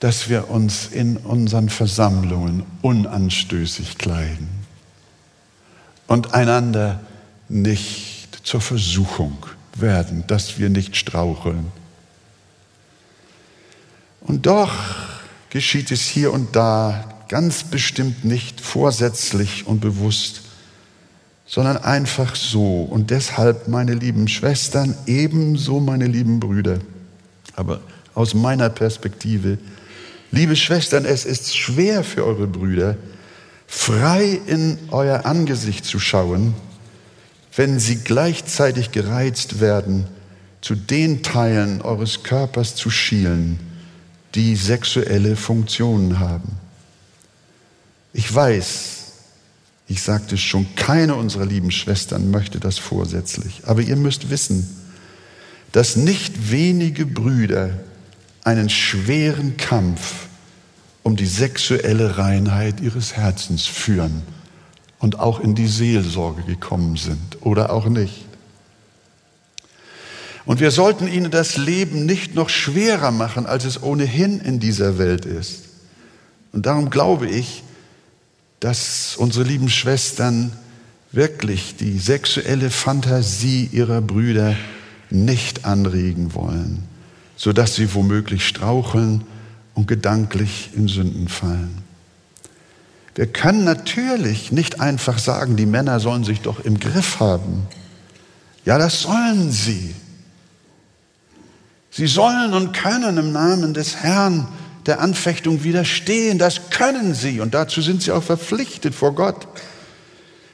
dass 0.00 0.28
wir 0.28 0.50
uns 0.50 0.86
in 0.86 1.16
unseren 1.18 1.68
Versammlungen 1.68 2.64
unanstößig 2.82 3.98
kleiden 3.98 4.48
und 6.06 6.34
einander 6.34 7.00
nicht 7.48 8.17
zur 8.48 8.62
Versuchung 8.62 9.36
werden, 9.76 10.24
dass 10.26 10.58
wir 10.58 10.70
nicht 10.70 10.96
straucheln. 10.96 11.70
Und 14.22 14.46
doch 14.46 14.72
geschieht 15.50 15.90
es 15.90 16.02
hier 16.02 16.32
und 16.32 16.56
da 16.56 17.04
ganz 17.28 17.64
bestimmt 17.64 18.24
nicht 18.24 18.62
vorsätzlich 18.62 19.66
und 19.66 19.80
bewusst, 19.80 20.40
sondern 21.46 21.76
einfach 21.76 22.34
so. 22.36 22.84
Und 22.84 23.10
deshalb, 23.10 23.68
meine 23.68 23.92
lieben 23.92 24.28
Schwestern, 24.28 24.96
ebenso 25.04 25.78
meine 25.78 26.06
lieben 26.06 26.40
Brüder, 26.40 26.78
aber 27.54 27.80
aus 28.14 28.32
meiner 28.32 28.70
Perspektive. 28.70 29.58
Liebe 30.30 30.56
Schwestern, 30.56 31.04
es 31.04 31.26
ist 31.26 31.54
schwer 31.54 32.02
für 32.02 32.24
eure 32.24 32.46
Brüder, 32.46 32.96
frei 33.66 34.40
in 34.46 34.78
euer 34.90 35.26
Angesicht 35.26 35.84
zu 35.84 35.98
schauen, 35.98 36.54
wenn 37.58 37.80
sie 37.80 37.96
gleichzeitig 37.96 38.92
gereizt 38.92 39.58
werden, 39.58 40.06
zu 40.60 40.76
den 40.76 41.24
Teilen 41.24 41.82
eures 41.82 42.22
Körpers 42.22 42.76
zu 42.76 42.88
schielen, 42.88 43.58
die 44.36 44.54
sexuelle 44.54 45.34
Funktionen 45.34 46.20
haben. 46.20 46.52
Ich 48.12 48.32
weiß, 48.32 49.06
ich 49.88 50.02
sagte 50.02 50.36
es 50.36 50.40
schon, 50.40 50.72
keine 50.76 51.16
unserer 51.16 51.46
lieben 51.46 51.72
Schwestern 51.72 52.30
möchte 52.30 52.60
das 52.60 52.78
vorsätzlich. 52.78 53.62
Aber 53.64 53.82
ihr 53.82 53.96
müsst 53.96 54.30
wissen, 54.30 54.68
dass 55.72 55.96
nicht 55.96 56.52
wenige 56.52 57.06
Brüder 57.06 57.70
einen 58.44 58.70
schweren 58.70 59.56
Kampf 59.56 60.28
um 61.02 61.16
die 61.16 61.26
sexuelle 61.26 62.18
Reinheit 62.18 62.80
ihres 62.80 63.14
Herzens 63.14 63.66
führen 63.66 64.22
und 64.98 65.18
auch 65.18 65.40
in 65.40 65.54
die 65.54 65.68
Seelsorge 65.68 66.42
gekommen 66.42 66.96
sind 66.96 67.38
oder 67.40 67.72
auch 67.72 67.86
nicht. 67.86 68.24
Und 70.44 70.60
wir 70.60 70.70
sollten 70.70 71.06
ihnen 71.06 71.30
das 71.30 71.58
Leben 71.58 72.06
nicht 72.06 72.34
noch 72.34 72.48
schwerer 72.48 73.10
machen, 73.10 73.44
als 73.46 73.64
es 73.64 73.82
ohnehin 73.82 74.40
in 74.40 74.60
dieser 74.60 74.96
Welt 74.98 75.26
ist. 75.26 75.64
Und 76.52 76.64
darum 76.64 76.88
glaube 76.88 77.28
ich, 77.28 77.62
dass 78.60 79.14
unsere 79.16 79.44
lieben 79.44 79.68
Schwestern 79.68 80.52
wirklich 81.12 81.76
die 81.76 81.98
sexuelle 81.98 82.70
Fantasie 82.70 83.68
ihrer 83.72 84.00
Brüder 84.00 84.56
nicht 85.10 85.64
anregen 85.64 86.34
wollen, 86.34 86.82
sodass 87.36 87.74
sie 87.74 87.94
womöglich 87.94 88.46
straucheln 88.46 89.24
und 89.74 89.86
gedanklich 89.86 90.70
in 90.74 90.88
Sünden 90.88 91.28
fallen. 91.28 91.87
Wir 93.18 93.26
können 93.26 93.64
natürlich 93.64 94.52
nicht 94.52 94.80
einfach 94.80 95.18
sagen, 95.18 95.56
die 95.56 95.66
Männer 95.66 95.98
sollen 95.98 96.22
sich 96.22 96.40
doch 96.40 96.60
im 96.60 96.78
Griff 96.78 97.18
haben. 97.18 97.66
Ja, 98.64 98.78
das 98.78 99.02
sollen 99.02 99.50
sie. 99.50 99.92
Sie 101.90 102.06
sollen 102.06 102.54
und 102.54 102.72
können 102.72 103.18
im 103.18 103.32
Namen 103.32 103.74
des 103.74 103.96
Herrn 103.96 104.46
der 104.86 105.00
Anfechtung 105.00 105.64
widerstehen. 105.64 106.38
Das 106.38 106.70
können 106.70 107.12
sie 107.12 107.40
und 107.40 107.54
dazu 107.54 107.82
sind 107.82 108.02
sie 108.02 108.12
auch 108.12 108.22
verpflichtet 108.22 108.94
vor 108.94 109.16
Gott. 109.16 109.48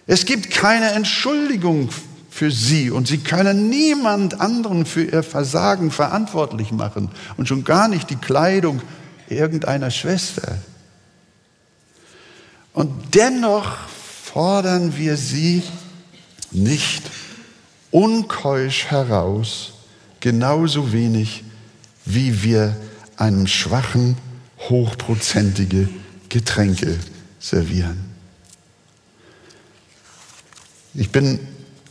Es 0.06 0.24
gibt 0.24 0.50
keine 0.50 0.92
Entschuldigung 0.92 1.90
für 2.30 2.50
sie 2.50 2.90
und 2.90 3.06
sie 3.06 3.18
können 3.18 3.68
niemand 3.68 4.40
anderen 4.40 4.86
für 4.86 5.04
ihr 5.04 5.22
Versagen 5.22 5.90
verantwortlich 5.90 6.72
machen 6.72 7.10
und 7.36 7.46
schon 7.46 7.64
gar 7.64 7.88
nicht 7.88 8.08
die 8.08 8.16
Kleidung 8.16 8.80
irgendeiner 9.28 9.90
Schwester. 9.90 10.56
Und 12.74 13.14
dennoch 13.14 13.78
fordern 13.88 14.96
wir 14.98 15.16
sie 15.16 15.62
nicht 16.50 17.02
unkeusch 17.90 18.86
heraus, 18.86 19.72
genauso 20.20 20.92
wenig 20.92 21.44
wie 22.04 22.42
wir 22.42 22.76
einem 23.16 23.46
Schwachen 23.46 24.16
hochprozentige 24.68 25.88
Getränke 26.28 26.98
servieren. 27.38 28.10
Ich 30.94 31.10
bin 31.10 31.38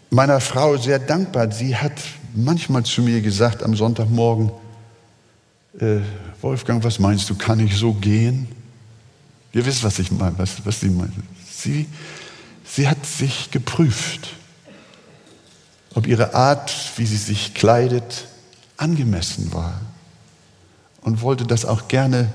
meiner 0.09 0.41
Frau 0.41 0.77
sehr 0.77 0.99
dankbar. 0.99 1.51
Sie 1.51 1.77
hat 1.77 1.93
manchmal 2.35 2.83
zu 2.83 3.01
mir 3.01 3.21
gesagt 3.21 3.63
am 3.63 3.75
Sonntagmorgen, 3.75 4.51
äh, 5.79 5.99
Wolfgang, 6.41 6.83
was 6.83 6.99
meinst 6.99 7.29
du, 7.29 7.35
kann 7.35 7.59
ich 7.59 7.77
so 7.77 7.93
gehen? 7.93 8.47
Ihr 9.53 9.65
wisst, 9.65 9.83
was 9.83 9.99
ich 9.99 10.11
meine, 10.11 10.37
was, 10.37 10.65
was 10.65 10.79
sie 10.79 10.89
meint. 10.89 11.13
Sie, 11.47 11.87
sie 12.65 12.87
hat 12.87 13.05
sich 13.05 13.51
geprüft, 13.51 14.29
ob 15.93 16.07
ihre 16.07 16.33
Art, 16.33 16.73
wie 16.97 17.05
sie 17.05 17.17
sich 17.17 17.53
kleidet, 17.53 18.27
angemessen 18.77 19.53
war 19.53 19.79
und 21.01 21.21
wollte 21.21 21.45
das 21.45 21.65
auch 21.65 21.87
gerne 21.87 22.33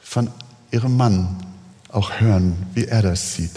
von 0.00 0.30
ihrem 0.70 0.96
Mann 0.96 1.46
auch 1.88 2.20
hören, 2.20 2.66
wie 2.74 2.84
er 2.84 3.00
das 3.00 3.34
sieht. 3.34 3.52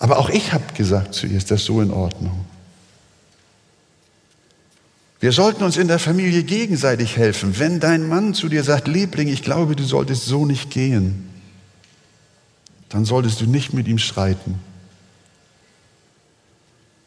Aber 0.00 0.18
auch 0.18 0.30
ich 0.30 0.52
habe 0.52 0.64
gesagt 0.74 1.14
zu 1.14 1.28
ihr, 1.28 1.36
ist 1.36 1.52
das 1.52 1.64
so 1.64 1.80
in 1.80 1.92
Ordnung? 1.92 2.44
Wir 5.22 5.30
sollten 5.30 5.62
uns 5.62 5.76
in 5.76 5.86
der 5.86 6.00
Familie 6.00 6.42
gegenseitig 6.42 7.16
helfen. 7.16 7.56
Wenn 7.60 7.78
dein 7.78 8.08
Mann 8.08 8.34
zu 8.34 8.48
dir 8.48 8.64
sagt, 8.64 8.88
Liebling, 8.88 9.28
ich 9.28 9.44
glaube, 9.44 9.76
du 9.76 9.84
solltest 9.84 10.24
so 10.24 10.44
nicht 10.46 10.68
gehen, 10.68 11.30
dann 12.88 13.04
solltest 13.04 13.40
du 13.40 13.46
nicht 13.46 13.72
mit 13.72 13.86
ihm 13.86 13.98
streiten. 13.98 14.56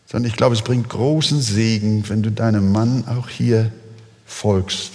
Sondern 0.10 0.32
ich 0.32 0.38
glaube, 0.38 0.56
es 0.56 0.62
bringt 0.62 0.88
großen 0.88 1.42
Segen, 1.42 2.08
wenn 2.08 2.24
du 2.24 2.32
deinem 2.32 2.72
Mann 2.72 3.04
auch 3.06 3.28
hier 3.28 3.70
folgst. 4.26 4.94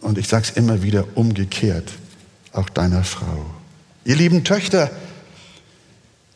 Und 0.00 0.18
ich 0.18 0.26
sage 0.26 0.46
es 0.50 0.56
immer 0.56 0.82
wieder 0.82 1.06
umgekehrt, 1.14 1.88
auch 2.52 2.68
deiner 2.68 3.04
Frau. 3.04 3.46
Ihr 4.04 4.16
lieben 4.16 4.42
Töchter, 4.42 4.90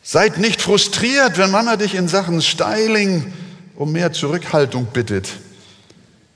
seid 0.01 0.37
nicht 0.37 0.61
frustriert, 0.61 1.37
wenn 1.37 1.51
Mama 1.51 1.75
dich 1.75 1.95
in 1.95 2.07
Sachen 2.07 2.41
Styling 2.41 3.33
um 3.79 3.93
mehr 3.93 4.11
Zurückhaltung 4.11 4.87
bittet. 4.87 5.29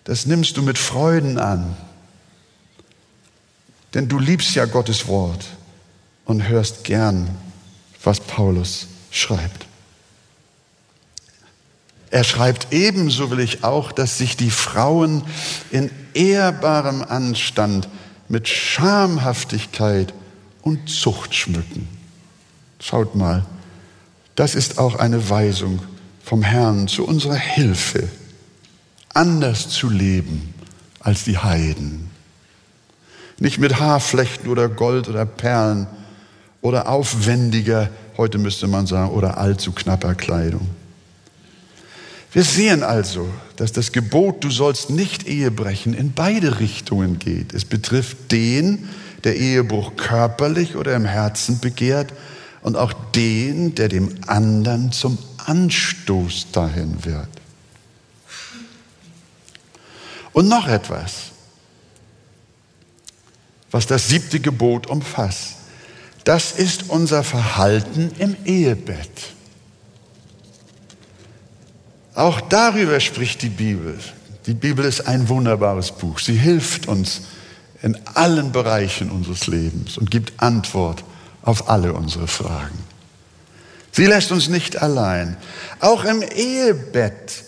Das 0.05 0.25
nimmst 0.25 0.55
du 0.55 0.61
mit 0.61 0.77
Freuden 0.77 1.37
an. 1.37 1.75
Denn 3.93 4.07
du 4.07 4.17
liebst 4.17 4.55
ja 4.55 4.63
Gottes 4.65 5.07
Wort 5.07 5.45
und 6.23 6.47
hörst 6.47 6.85
gern, 6.85 7.29
was 8.01 8.21
Paulus 8.21 8.87
schreibt. 9.11 9.67
Er 12.11 12.23
schreibt 12.23 12.71
ebenso 12.71 13.29
will 13.29 13.41
ich 13.41 13.65
auch, 13.65 13.91
dass 13.91 14.17
sich 14.17 14.37
die 14.37 14.51
Frauen 14.51 15.21
in 15.69 15.91
ehrbarem 16.13 17.03
Anstand 17.03 17.89
mit 18.29 18.47
Schamhaftigkeit 18.47 20.13
und 20.61 20.89
Zucht 20.89 21.35
schmücken. 21.35 21.89
Schaut 22.79 23.15
mal, 23.15 23.45
das 24.35 24.55
ist 24.55 24.77
auch 24.77 24.95
eine 24.95 25.29
Weisung 25.29 25.81
vom 26.33 26.41
Herrn 26.41 26.87
zu 26.87 27.05
unserer 27.05 27.35
Hilfe, 27.35 28.09
anders 29.13 29.69
zu 29.69 29.87
leben 29.87 30.51
als 30.99 31.25
die 31.25 31.37
Heiden. 31.37 32.09
Nicht 33.37 33.59
mit 33.59 33.79
Haarflechten 33.79 34.49
oder 34.49 34.67
Gold 34.67 35.07
oder 35.07 35.27
Perlen 35.27 35.85
oder 36.61 36.89
aufwendiger, 36.89 37.91
heute 38.17 38.39
müsste 38.39 38.65
man 38.65 38.87
sagen, 38.87 39.11
oder 39.11 39.37
allzu 39.37 39.73
knapper 39.73 40.15
Kleidung. 40.15 40.67
Wir 42.31 42.43
sehen 42.43 42.81
also, 42.81 43.29
dass 43.57 43.71
das 43.71 43.91
Gebot, 43.91 44.43
du 44.43 44.49
sollst 44.49 44.89
nicht 44.89 45.27
Ehe 45.27 45.51
brechen, 45.51 45.93
in 45.93 46.13
beide 46.13 46.59
Richtungen 46.59 47.19
geht. 47.19 47.53
Es 47.53 47.63
betrifft 47.63 48.31
den, 48.31 48.89
der 49.23 49.35
Ehebruch 49.35 49.97
körperlich 49.97 50.77
oder 50.77 50.95
im 50.95 51.05
Herzen 51.05 51.59
begehrt, 51.59 52.11
und 52.63 52.77
auch 52.77 52.93
den, 53.13 53.75
der 53.75 53.89
dem 53.89 54.09
anderen 54.25 54.93
zum 54.93 55.19
Anstoß 55.47 56.47
dahin 56.51 57.03
wird. 57.05 57.29
Und 60.33 60.47
noch 60.47 60.67
etwas, 60.67 61.31
was 63.71 63.87
das 63.87 64.07
siebte 64.07 64.39
Gebot 64.39 64.87
umfasst. 64.87 65.55
Das 66.23 66.51
ist 66.53 66.89
unser 66.89 67.23
Verhalten 67.23 68.11
im 68.17 68.35
Ehebett. 68.45 69.33
Auch 72.15 72.39
darüber 72.41 72.99
spricht 72.99 73.41
die 73.41 73.49
Bibel. 73.49 73.99
Die 74.45 74.53
Bibel 74.53 74.85
ist 74.85 75.01
ein 75.07 75.27
wunderbares 75.29 75.91
Buch. 75.91 76.19
Sie 76.19 76.35
hilft 76.35 76.87
uns 76.87 77.21
in 77.81 77.97
allen 78.13 78.51
Bereichen 78.51 79.09
unseres 79.09 79.47
Lebens 79.47 79.97
und 79.97 80.11
gibt 80.11 80.41
Antwort 80.41 81.03
auf 81.41 81.69
alle 81.69 81.93
unsere 81.93 82.27
Fragen. 82.27 82.92
Sie 83.93 84.07
lässt 84.07 84.31
uns 84.31 84.49
nicht 84.49 84.81
allein. 84.81 85.37
Auch 85.79 86.03
im 86.03 86.23
Ehebett 86.23 87.43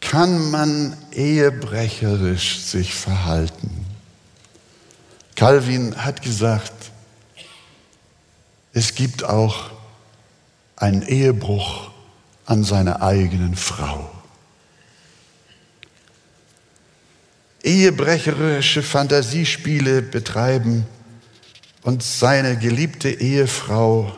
kann 0.00 0.50
man 0.50 0.96
ehebrecherisch 1.12 2.60
sich 2.60 2.94
verhalten. 2.94 3.84
Calvin 5.36 5.94
hat 5.96 6.22
gesagt, 6.22 6.72
es 8.72 8.94
gibt 8.94 9.24
auch 9.24 9.72
einen 10.76 11.02
Ehebruch 11.02 11.90
an 12.46 12.64
seiner 12.64 13.02
eigenen 13.02 13.54
Frau. 13.54 14.10
Ehebrecherische 17.62 18.82
Fantasiespiele 18.82 20.00
betreiben 20.00 20.86
und 21.82 22.02
seine 22.02 22.58
geliebte 22.58 23.10
Ehefrau 23.10 24.16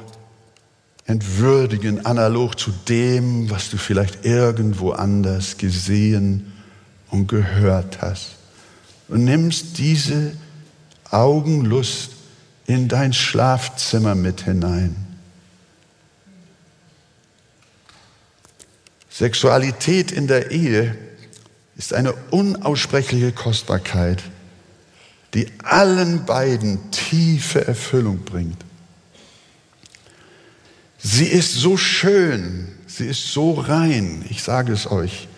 entwürdigen, 1.06 2.04
analog 2.04 2.58
zu 2.58 2.72
dem, 2.88 3.48
was 3.48 3.70
du 3.70 3.78
vielleicht 3.78 4.24
irgendwo 4.24 4.90
anders 4.90 5.56
gesehen 5.56 6.52
und 7.10 7.28
gehört 7.28 8.02
hast. 8.02 8.36
Und 9.08 9.24
nimmst 9.24 9.78
diese 9.78 10.32
Augenlust 11.10 12.10
in 12.66 12.88
dein 12.88 13.12
Schlafzimmer 13.12 14.16
mit 14.16 14.42
hinein. 14.42 14.96
Sexualität 19.08 20.10
in 20.10 20.26
der 20.26 20.50
Ehe 20.50 20.96
ist 21.76 21.94
eine 21.94 22.12
unaussprechliche 22.30 23.32
Kostbarkeit, 23.32 24.22
die 25.34 25.46
allen 25.62 26.26
beiden 26.26 26.90
tiefe 26.90 27.66
Erfüllung 27.66 28.24
bringt. 28.24 28.65
Sie 31.08 31.26
ist 31.26 31.54
so 31.54 31.76
schön, 31.76 32.66
sie 32.88 33.06
ist 33.06 33.32
so 33.32 33.52
rein, 33.52 34.24
ich 34.28 34.42
sage 34.42 34.72
es 34.72 34.90
euch, 34.90 35.28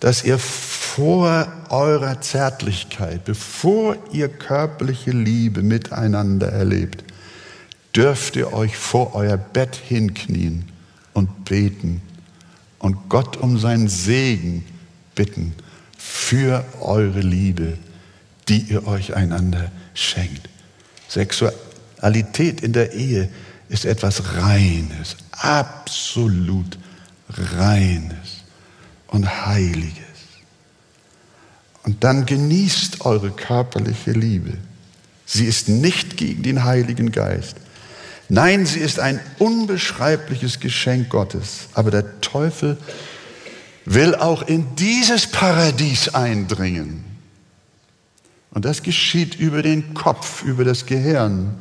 dass 0.00 0.24
ihr 0.24 0.36
vor 0.36 1.46
eurer 1.70 2.20
Zärtlichkeit, 2.20 3.24
bevor 3.24 3.96
ihr 4.10 4.28
körperliche 4.28 5.12
Liebe 5.12 5.62
miteinander 5.62 6.48
erlebt, 6.48 7.04
dürft 7.94 8.34
ihr 8.34 8.52
euch 8.52 8.76
vor 8.76 9.14
euer 9.14 9.36
Bett 9.36 9.76
hinknien 9.76 10.64
und 11.12 11.44
beten 11.44 12.02
und 12.80 13.08
Gott 13.08 13.36
um 13.36 13.60
seinen 13.60 13.86
Segen 13.86 14.64
bitten 15.14 15.54
für 15.96 16.64
eure 16.80 17.20
Liebe, 17.20 17.78
die 18.48 18.58
ihr 18.58 18.88
euch 18.88 19.14
einander 19.14 19.70
schenkt. 19.94 20.48
Sexualität 21.06 22.60
in 22.60 22.72
der 22.72 22.92
Ehe 22.92 23.28
ist 23.68 23.84
etwas 23.84 24.34
Reines, 24.36 25.16
absolut 25.32 26.78
Reines 27.28 28.44
und 29.08 29.46
Heiliges. 29.46 30.04
Und 31.84 32.02
dann 32.02 32.26
genießt 32.26 33.02
eure 33.02 33.30
körperliche 33.30 34.12
Liebe. 34.12 34.58
Sie 35.24 35.44
ist 35.44 35.68
nicht 35.68 36.16
gegen 36.16 36.42
den 36.42 36.64
Heiligen 36.64 37.12
Geist. 37.12 37.56
Nein, 38.28 38.66
sie 38.66 38.80
ist 38.80 38.98
ein 38.98 39.20
unbeschreibliches 39.38 40.58
Geschenk 40.58 41.10
Gottes. 41.10 41.68
Aber 41.74 41.90
der 41.90 42.20
Teufel 42.20 42.76
will 43.84 44.14
auch 44.16 44.42
in 44.42 44.74
dieses 44.76 45.28
Paradies 45.28 46.08
eindringen. 46.08 47.04
Und 48.50 48.64
das 48.64 48.82
geschieht 48.82 49.36
über 49.36 49.62
den 49.62 49.94
Kopf, 49.94 50.42
über 50.42 50.64
das 50.64 50.86
Gehirn, 50.86 51.54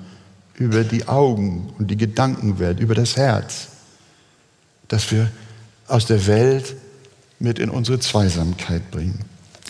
über 0.57 0.83
die 0.83 1.07
Augen 1.07 1.73
und 1.77 1.91
die 1.91 1.97
Gedankenwelt, 1.97 2.79
über 2.79 2.95
das 2.95 3.17
Herz, 3.17 3.67
das 4.87 5.11
wir 5.11 5.29
aus 5.87 6.05
der 6.05 6.25
Welt 6.27 6.75
mit 7.39 7.59
in 7.59 7.69
unsere 7.69 7.99
Zweisamkeit 7.99 8.89
bringen. 8.91 9.19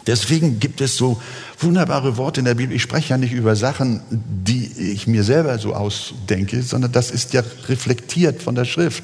Deswegen 0.07 0.59
gibt 0.59 0.81
es 0.81 0.97
so 0.97 1.19
wunderbare 1.59 2.17
Worte 2.17 2.39
in 2.39 2.45
der 2.45 2.53
Bibel. 2.53 2.75
Ich 2.75 2.83
spreche 2.83 3.09
ja 3.09 3.17
nicht 3.17 3.33
über 3.33 3.55
Sachen, 3.55 4.01
die 4.11 4.67
ich 4.91 5.07
mir 5.07 5.23
selber 5.23 5.57
so 5.57 5.73
ausdenke, 5.73 6.61
sondern 6.61 6.91
das 6.91 7.09
ist 7.09 7.33
ja 7.33 7.41
reflektiert 7.67 8.43
von 8.43 8.53
der 8.53 8.65
Schrift. 8.65 9.03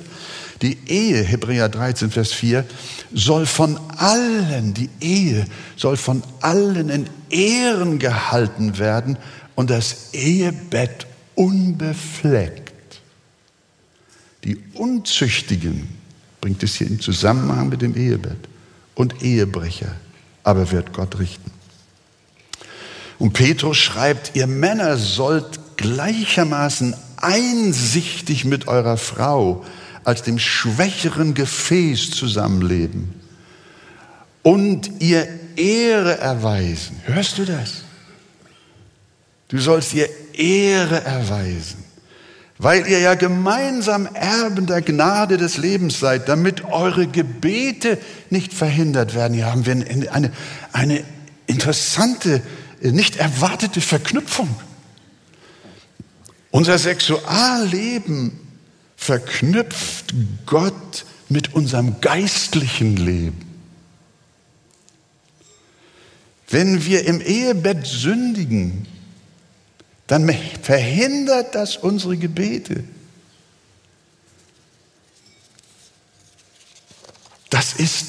Die 0.61 0.77
Ehe, 0.87 1.23
Hebräer 1.23 1.69
13, 1.69 2.11
Vers 2.11 2.33
4, 2.33 2.65
soll 3.11 3.47
von 3.47 3.79
allen, 3.97 4.75
die 4.75 4.89
Ehe 4.99 5.45
soll 5.75 5.97
von 5.97 6.21
allen 6.39 6.89
in 6.89 7.07
Ehren 7.31 7.97
gehalten 7.97 8.77
werden 8.77 9.17
und 9.55 9.71
das 9.71 10.13
Ehebett 10.13 11.07
unbefleckt. 11.41 13.01
Die 14.43 14.57
Unzüchtigen 14.73 15.89
bringt 16.39 16.63
es 16.63 16.75
hier 16.75 16.87
in 16.87 16.99
Zusammenhang 16.99 17.69
mit 17.69 17.81
dem 17.81 17.95
Ehebett 17.95 18.47
und 18.95 19.21
Ehebrecher 19.23 19.95
aber 20.43 20.71
wird 20.71 20.93
Gott 20.93 21.19
richten. 21.19 21.51
Und 23.19 23.33
Petrus 23.33 23.77
schreibt, 23.77 24.31
ihr 24.35 24.47
Männer 24.47 24.97
sollt 24.97 25.59
gleichermaßen 25.77 26.95
einsichtig 27.17 28.45
mit 28.45 28.67
eurer 28.67 28.97
Frau 28.97 29.63
als 30.03 30.23
dem 30.23 30.39
schwächeren 30.39 31.35
Gefäß 31.35 32.11
zusammenleben 32.11 33.13
und 34.41 34.89
ihr 34.99 35.27
Ehre 35.55 36.17
erweisen. 36.17 36.99
Hörst 37.05 37.37
du 37.37 37.45
das? 37.45 37.83
Du 39.51 39.59
sollst 39.59 39.93
ihr 39.93 40.09
Ehre 40.33 41.03
erweisen 41.03 41.91
weil 42.61 42.85
ihr 42.85 42.99
ja 42.99 43.15
gemeinsam 43.15 44.05
Erben 44.05 44.67
der 44.67 44.83
Gnade 44.83 45.37
des 45.37 45.57
Lebens 45.57 45.99
seid, 45.99 46.29
damit 46.29 46.63
eure 46.65 47.07
Gebete 47.07 47.97
nicht 48.29 48.53
verhindert 48.53 49.15
werden. 49.15 49.33
Hier 49.33 49.47
haben 49.47 49.65
wir 49.65 49.73
eine, 50.13 50.31
eine 50.71 51.03
interessante, 51.47 52.43
nicht 52.81 53.15
erwartete 53.15 53.81
Verknüpfung. 53.81 54.47
Unser 56.51 56.77
Sexualleben 56.77 58.39
verknüpft 58.95 60.13
Gott 60.45 61.05
mit 61.29 61.55
unserem 61.55 61.99
geistlichen 61.99 62.95
Leben. 62.95 63.41
Wenn 66.47 66.85
wir 66.85 67.07
im 67.07 67.21
Ehebett 67.21 67.87
sündigen, 67.87 68.85
dann 70.07 70.29
verhindert 70.61 71.55
das 71.55 71.77
unsere 71.77 72.17
Gebete. 72.17 72.83
Das 77.49 77.73
ist 77.73 78.07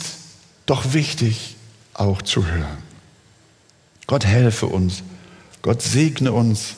doch 0.67 0.95
wichtig 0.95 1.57
auch 1.95 2.23
zu 2.23 2.47
hören. 2.47 2.83
Gott 4.07 4.25
helfe 4.25 4.67
uns, 4.67 5.03
Gott 5.63 5.83
segne 5.83 6.33
uns 6.33 6.75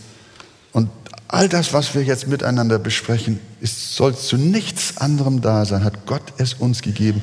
und 0.72 0.90
all 1.28 1.48
das, 1.48 1.72
was 1.72 1.94
wir 1.94 2.02
jetzt 2.02 2.26
miteinander 2.26 2.78
besprechen, 2.78 3.40
ist, 3.60 3.94
soll 3.94 4.16
zu 4.16 4.36
nichts 4.36 4.98
anderem 4.98 5.40
da 5.40 5.64
sein, 5.64 5.84
hat 5.84 6.06
Gott 6.06 6.34
es 6.38 6.54
uns 6.54 6.82
gegeben, 6.82 7.22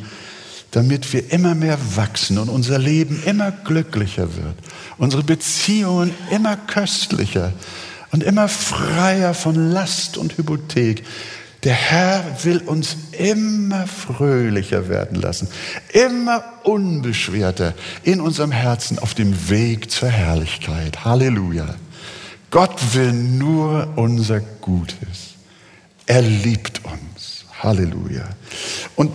damit 0.71 1.11
wir 1.13 1.31
immer 1.31 1.53
mehr 1.53 1.77
wachsen 1.95 2.37
und 2.37 2.49
unser 2.49 2.79
Leben 2.79 3.21
immer 3.25 3.51
glücklicher 3.51 4.35
wird, 4.35 4.55
unsere 4.97 5.23
Beziehungen 5.23 6.13
immer 6.31 6.55
köstlicher, 6.55 7.53
und 8.11 8.23
immer 8.23 8.47
freier 8.47 9.33
von 9.33 9.71
Last 9.71 10.17
und 10.17 10.37
Hypothek. 10.37 11.03
Der 11.63 11.73
Herr 11.73 12.23
will 12.43 12.57
uns 12.57 12.97
immer 13.11 13.85
fröhlicher 13.85 14.89
werden 14.89 15.21
lassen, 15.21 15.47
immer 15.93 16.43
unbeschwerter 16.63 17.75
in 18.03 18.19
unserem 18.19 18.51
Herzen 18.51 18.97
auf 18.97 19.13
dem 19.13 19.49
Weg 19.49 19.91
zur 19.91 20.09
Herrlichkeit. 20.09 21.05
Halleluja. 21.05 21.75
Gott 22.49 22.95
will 22.95 23.13
nur 23.13 23.93
unser 23.95 24.39
Gutes. 24.39 25.35
Er 26.07 26.23
liebt 26.23 26.81
uns. 26.83 27.45
Halleluja. 27.59 28.27
Und 28.95 29.11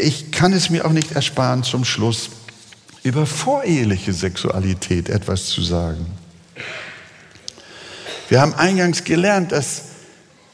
ich 0.00 0.30
kann 0.30 0.52
es 0.52 0.70
mir 0.70 0.84
auch 0.84 0.92
nicht 0.92 1.12
ersparen, 1.12 1.62
zum 1.62 1.84
Schluss 1.84 2.30
über 3.02 3.26
voreheliche 3.26 4.12
Sexualität 4.12 5.08
etwas 5.08 5.46
zu 5.46 5.62
sagen. 5.62 6.06
Wir 8.28 8.40
haben 8.40 8.54
eingangs 8.54 9.04
gelernt, 9.04 9.52
dass 9.52 9.82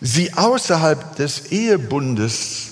sie 0.00 0.32
außerhalb 0.34 1.16
des 1.16 1.46
Ehebundes 1.50 2.68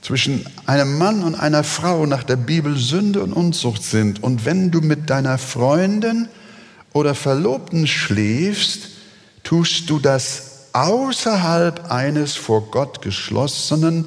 zwischen 0.00 0.46
einem 0.66 0.96
Mann 0.96 1.22
und 1.22 1.34
einer 1.34 1.64
Frau 1.64 2.06
nach 2.06 2.22
der 2.22 2.36
Bibel 2.36 2.78
Sünde 2.78 3.22
und 3.22 3.32
Unzucht 3.32 3.82
sind. 3.82 4.22
Und 4.22 4.44
wenn 4.44 4.70
du 4.70 4.80
mit 4.80 5.10
deiner 5.10 5.36
Freundin 5.36 6.28
oder 6.92 7.14
Verlobten 7.14 7.86
schläfst, 7.86 8.88
tust 9.42 9.90
du 9.90 9.98
das 9.98 10.68
außerhalb 10.72 11.90
eines 11.90 12.34
vor 12.34 12.70
Gott 12.70 13.02
geschlossenen 13.02 14.06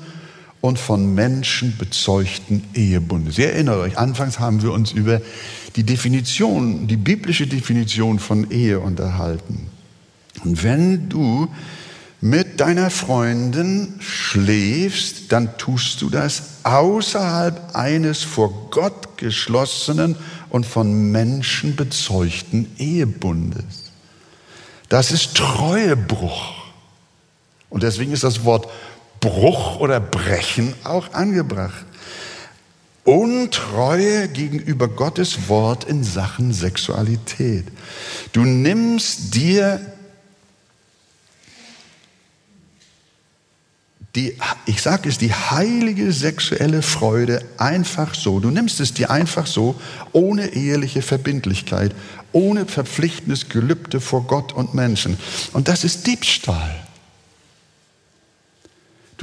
und 0.63 0.79
von 0.79 1.13
Menschen 1.13 1.75
bezeugten 1.75 2.63
Ehebundes. 2.73 3.37
Ihr 3.37 3.51
erinnert 3.51 3.79
euch, 3.79 3.97
anfangs 3.97 4.39
haben 4.39 4.61
wir 4.61 4.71
uns 4.71 4.93
über 4.93 5.21
die 5.75 5.83
Definition, 5.83 6.87
die 6.87 6.95
biblische 6.95 7.47
Definition 7.47 8.17
von 8.17 8.49
Ehe 8.49 8.79
unterhalten. 8.79 9.67
Und 10.45 10.63
wenn 10.63 11.09
du 11.09 11.49
mit 12.21 12.61
deiner 12.61 12.89
Freundin 12.89 13.95
schläfst, 13.99 15.33
dann 15.33 15.57
tust 15.57 16.01
du 16.01 16.09
das 16.09 16.43
außerhalb 16.63 17.75
eines 17.75 18.23
vor 18.23 18.69
Gott 18.71 19.17
geschlossenen 19.17 20.15
und 20.49 20.65
von 20.65 21.11
Menschen 21.11 21.75
bezeugten 21.75 22.71
Ehebundes. 22.77 23.91
Das 24.87 25.11
ist 25.11 25.35
Treuebruch. 25.35 26.53
Und 27.69 27.83
deswegen 27.83 28.13
ist 28.13 28.23
das 28.23 28.45
Wort 28.45 28.69
Bruch 29.23 29.79
oder 29.79 30.01
Brechen 30.01 30.73
auch 30.83 31.13
angebracht. 31.13 31.85
Untreue 33.05 34.27
gegenüber 34.27 34.89
Gottes 34.89 35.47
Wort 35.47 35.85
in 35.85 36.03
Sachen 36.03 36.51
Sexualität. 36.51 37.65
Du 38.33 38.41
nimmst 38.41 39.33
dir 39.33 39.79
die, 44.15 44.37
ich 44.65 44.81
sage 44.81 45.07
es, 45.07 45.17
die 45.17 45.33
heilige 45.33 46.11
sexuelle 46.11 46.81
Freude 46.81 47.43
einfach 47.57 48.13
so. 48.13 48.41
Du 48.41 48.51
nimmst 48.51 48.81
es 48.81 48.93
dir 48.93 49.09
einfach 49.09 49.47
so, 49.47 49.75
ohne 50.11 50.53
eheliche 50.53 51.01
Verbindlichkeit, 51.01 51.95
ohne 52.33 52.65
verpflichtendes 52.65 53.47
Gelübde 53.47 54.01
vor 54.01 54.23
Gott 54.27 54.51
und 54.51 54.73
Menschen. 54.73 55.17
Und 55.53 55.69
das 55.69 55.85
ist 55.85 56.05
Diebstahl. 56.07 56.82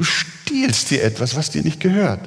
Du 0.01 0.05
stiehlst 0.05 0.89
dir 0.89 1.05
etwas, 1.05 1.37
was 1.37 1.51
dir 1.51 1.63
nicht 1.63 1.79
gehört. 1.79 2.21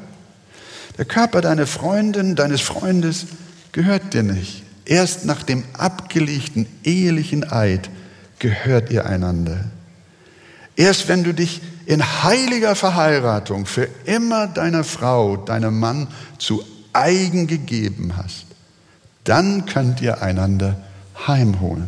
Der 1.00 1.06
Körper 1.06 1.42
deiner 1.42 1.66
Freundin, 1.66 2.36
deines 2.36 2.62
Freundes 2.62 3.26
gehört 3.72 4.14
dir 4.14 4.22
nicht. 4.22 4.62
Erst 4.86 5.26
nach 5.26 5.42
dem 5.42 5.64
abgelegten 5.74 6.68
ehelichen 6.84 7.52
Eid 7.52 7.90
gehört 8.38 8.92
ihr 8.92 9.08
einander. 9.08 9.58
Erst 10.76 11.08
wenn 11.08 11.24
du 11.24 11.34
dich 11.34 11.64
in 11.88 12.04
heiliger 12.22 12.76
Verheiratung 12.76 13.66
für 13.66 13.88
immer 14.06 14.46
deiner 14.46 14.84
Frau, 14.84 15.36
deinem 15.36 15.80
Mann 15.80 16.10
zu 16.38 16.64
eigen 16.94 17.48
gegeben 17.48 18.18
hast, 18.18 18.46
dann 19.24 19.66
könnt 19.66 20.00
ihr 20.00 20.22
einander 20.22 20.78
heimholen. 21.26 21.88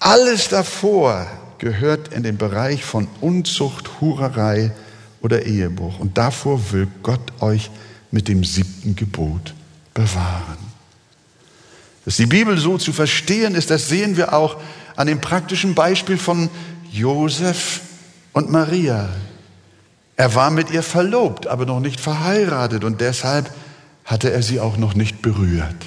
Alles 0.00 0.48
davor 0.50 1.26
gehört 1.58 2.12
in 2.12 2.22
den 2.22 2.36
Bereich 2.36 2.84
von 2.84 3.08
Unzucht, 3.20 4.00
Hurerei 4.00 4.72
oder 5.20 5.44
Ehebruch. 5.44 5.98
Und 5.98 6.18
davor 6.18 6.72
will 6.72 6.88
Gott 7.02 7.40
euch 7.40 7.70
mit 8.10 8.28
dem 8.28 8.44
siebten 8.44 8.96
Gebot 8.96 9.54
bewahren. 9.94 10.58
Dass 12.04 12.16
die 12.16 12.26
Bibel 12.26 12.56
so 12.58 12.78
zu 12.78 12.92
verstehen 12.92 13.54
ist, 13.54 13.70
das 13.70 13.88
sehen 13.88 14.16
wir 14.16 14.32
auch 14.32 14.56
an 14.94 15.08
dem 15.08 15.20
praktischen 15.20 15.74
Beispiel 15.74 16.18
von 16.18 16.48
Josef 16.92 17.80
und 18.32 18.50
Maria. 18.50 19.08
Er 20.16 20.34
war 20.34 20.50
mit 20.50 20.70
ihr 20.70 20.82
verlobt, 20.82 21.46
aber 21.46 21.66
noch 21.66 21.80
nicht 21.80 22.00
verheiratet 22.00 22.84
und 22.84 23.00
deshalb 23.00 23.52
hatte 24.04 24.32
er 24.32 24.42
sie 24.42 24.60
auch 24.60 24.76
noch 24.76 24.94
nicht 24.94 25.20
berührt 25.20 25.86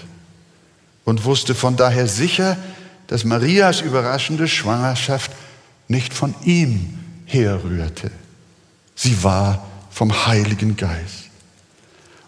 und 1.09 1.25
wusste 1.25 1.55
von 1.55 1.75
daher 1.75 2.07
sicher, 2.07 2.57
dass 3.07 3.23
Marias 3.25 3.81
überraschende 3.81 4.47
Schwangerschaft 4.47 5.31
nicht 5.89 6.13
von 6.13 6.33
ihm 6.45 6.97
herrührte. 7.25 8.11
Sie 8.95 9.23
war 9.23 9.67
vom 9.91 10.25
Heiligen 10.27 10.77
Geist. 10.77 11.25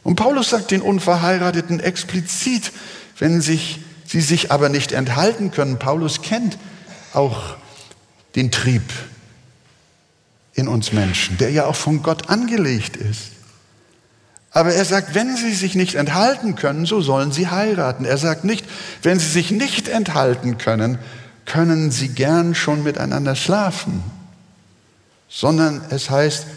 Und 0.03 0.17
Paulus 0.17 0.49
sagt 0.49 0.71
den 0.71 0.81
Unverheirateten 0.81 1.79
explizit, 1.79 2.71
wenn 3.19 3.39
sich, 3.39 3.79
sie 4.05 4.21
sich 4.21 4.51
aber 4.51 4.67
nicht 4.67 4.91
enthalten 4.91 5.51
können. 5.51 5.79
Paulus 5.79 6.21
kennt 6.21 6.57
auch 7.13 7.55
den 8.35 8.51
Trieb 8.51 8.83
in 10.53 10.67
uns 10.67 10.91
Menschen, 10.91 11.37
der 11.37 11.51
ja 11.51 11.65
auch 11.65 11.75
von 11.75 12.01
Gott 12.01 12.29
angelegt 12.29 12.97
ist. 12.97 13.31
Aber 14.49 14.73
er 14.73 14.83
sagt, 14.83 15.15
wenn 15.15 15.37
sie 15.37 15.53
sich 15.53 15.75
nicht 15.75 15.95
enthalten 15.95 16.55
können, 16.55 16.85
so 16.85 16.99
sollen 16.99 17.31
sie 17.31 17.47
heiraten. 17.47 18.03
Er 18.05 18.17
sagt 18.17 18.43
nicht, 18.43 18.65
wenn 19.01 19.19
sie 19.19 19.29
sich 19.29 19.51
nicht 19.51 19.87
enthalten 19.87 20.57
können, 20.57 20.97
können 21.51 21.91
sie 21.91 22.09
gern 22.09 22.55
schon 22.55 22.83
miteinander 22.83 23.35
schlafen, 23.35 24.03
sondern 25.27 25.81
es 25.89 26.09
heißt, 26.09 26.47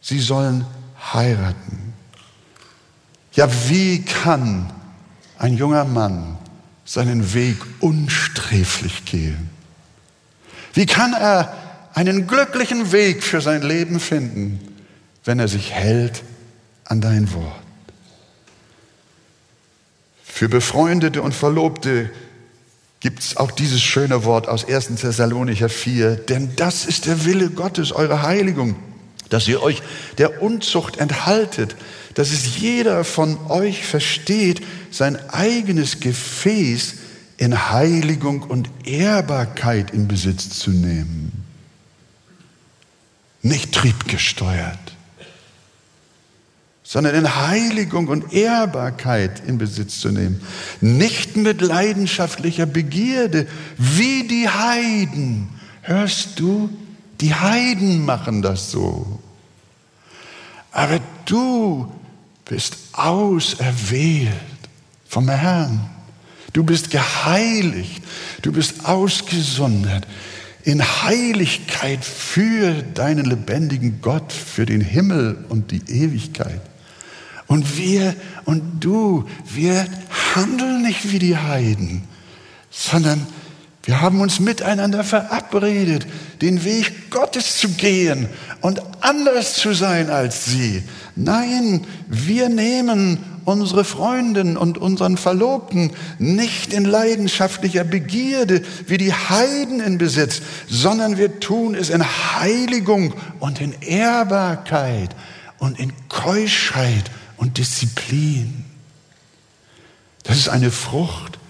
sie 0.00 0.20
sollen 0.20 0.66
heiraten. 1.12 1.94
Ja, 3.32 3.48
wie 3.68 4.04
kann 4.04 4.70
ein 5.38 5.56
junger 5.56 5.84
Mann 5.84 6.36
seinen 6.84 7.32
Weg 7.32 7.56
unsträflich 7.80 9.04
gehen? 9.06 9.48
Wie 10.74 10.86
kann 10.86 11.14
er 11.14 11.52
einen 11.94 12.26
glücklichen 12.26 12.92
Weg 12.92 13.22
für 13.22 13.40
sein 13.40 13.62
Leben 13.62 14.00
finden, 14.00 14.60
wenn 15.24 15.38
er 15.38 15.48
sich 15.48 15.72
hält 15.72 16.22
an 16.84 17.00
dein 17.00 17.32
Wort. 17.32 17.62
Für 20.24 20.48
Befreundete 20.48 21.22
und 21.22 21.34
Verlobte 21.34 22.10
gibt 23.02 23.20
es 23.20 23.36
auch 23.36 23.50
dieses 23.50 23.82
schöne 23.82 24.24
Wort 24.24 24.48
aus 24.48 24.64
1. 24.64 24.94
Thessalonicher 25.00 25.68
4, 25.68 26.16
denn 26.16 26.50
das 26.56 26.86
ist 26.86 27.06
der 27.06 27.24
Wille 27.24 27.50
Gottes, 27.50 27.92
eure 27.92 28.22
Heiligung, 28.22 28.76
dass 29.28 29.48
ihr 29.48 29.62
euch 29.62 29.82
der 30.18 30.42
Unzucht 30.42 30.96
enthaltet, 30.96 31.76
dass 32.14 32.30
es 32.30 32.58
jeder 32.58 33.04
von 33.04 33.38
euch 33.50 33.84
versteht, 33.84 34.62
sein 34.90 35.18
eigenes 35.30 36.00
Gefäß 36.00 36.94
in 37.38 37.70
Heiligung 37.70 38.42
und 38.42 38.70
Ehrbarkeit 38.84 39.90
in 39.90 40.06
Besitz 40.08 40.50
zu 40.58 40.70
nehmen 40.70 41.42
nicht 43.42 43.72
triebgesteuert, 43.72 44.91
sondern 46.92 47.14
in 47.14 47.34
Heiligung 47.34 48.08
und 48.08 48.34
Ehrbarkeit 48.34 49.40
in 49.46 49.56
Besitz 49.56 49.98
zu 49.98 50.10
nehmen. 50.10 50.42
Nicht 50.82 51.38
mit 51.38 51.62
leidenschaftlicher 51.62 52.66
Begierde, 52.66 53.46
wie 53.78 54.28
die 54.28 54.46
Heiden. 54.46 55.48
Hörst 55.80 56.38
du? 56.38 56.68
Die 57.22 57.34
Heiden 57.34 58.04
machen 58.04 58.42
das 58.42 58.70
so. 58.70 59.20
Aber 60.70 61.00
du 61.24 61.90
bist 62.44 62.76
auserwählt 62.92 64.28
vom 65.08 65.30
Herrn. 65.30 65.88
Du 66.52 66.62
bist 66.62 66.90
geheiligt. 66.90 68.02
Du 68.42 68.52
bist 68.52 68.84
ausgesondert 68.84 70.06
in 70.62 70.82
Heiligkeit 70.82 72.04
für 72.04 72.82
deinen 72.82 73.24
lebendigen 73.24 74.02
Gott, 74.02 74.30
für 74.30 74.66
den 74.66 74.82
Himmel 74.82 75.42
und 75.48 75.70
die 75.70 75.80
Ewigkeit. 75.88 76.60
Und 77.52 77.76
wir 77.76 78.14
und 78.46 78.62
du, 78.80 79.26
wir 79.44 79.84
handeln 80.34 80.80
nicht 80.80 81.12
wie 81.12 81.18
die 81.18 81.36
Heiden, 81.36 82.02
sondern 82.70 83.26
wir 83.82 84.00
haben 84.00 84.22
uns 84.22 84.40
miteinander 84.40 85.04
verabredet, 85.04 86.06
den 86.40 86.64
Weg 86.64 87.10
Gottes 87.10 87.58
zu 87.58 87.68
gehen 87.68 88.30
und 88.62 88.80
anders 89.02 89.52
zu 89.52 89.74
sein 89.74 90.08
als 90.08 90.46
sie. 90.46 90.82
Nein, 91.14 91.86
wir 92.08 92.48
nehmen 92.48 93.18
unsere 93.44 93.84
Freundin 93.84 94.56
und 94.56 94.78
unseren 94.78 95.18
Verlobten 95.18 95.90
nicht 96.18 96.72
in 96.72 96.86
leidenschaftlicher 96.86 97.84
Begierde 97.84 98.62
wie 98.86 98.96
die 98.96 99.12
Heiden 99.12 99.80
in 99.80 99.98
Besitz, 99.98 100.40
sondern 100.70 101.18
wir 101.18 101.38
tun 101.38 101.74
es 101.74 101.90
in 101.90 102.02
Heiligung 102.02 103.12
und 103.40 103.60
in 103.60 103.74
Ehrbarkeit 103.82 105.10
und 105.58 105.78
in 105.78 105.92
Keuschheit 106.08 107.10
und 107.42 107.58
Disziplin. 107.58 108.64
Das 110.22 110.38
ist 110.38 110.48
eine 110.48 110.70
Frucht 110.70 111.40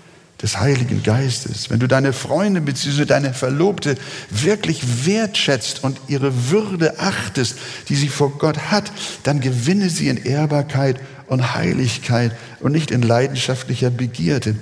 des 0.40 0.58
Heiligen 0.58 1.02
Geistes. 1.02 1.68
Wenn 1.68 1.80
du 1.80 1.86
deine 1.86 2.14
Freunde 2.14 2.62
bzw. 2.62 3.04
deine 3.04 3.34
Verlobte 3.34 3.98
wirklich 4.30 5.04
wertschätzt 5.04 5.84
und 5.84 6.00
ihre 6.08 6.48
Würde 6.50 6.98
achtest, 6.98 7.58
die 7.90 7.96
sie 7.96 8.08
vor 8.08 8.38
Gott 8.38 8.70
hat, 8.70 8.90
dann 9.24 9.42
gewinne 9.42 9.90
sie 9.90 10.08
in 10.08 10.16
Ehrbarkeit 10.16 10.98
und 11.26 11.54
Heiligkeit 11.54 12.34
und 12.60 12.72
nicht 12.72 12.90
in 12.90 13.02
leidenschaftlicher 13.02 13.90
Begierde. 13.90 14.56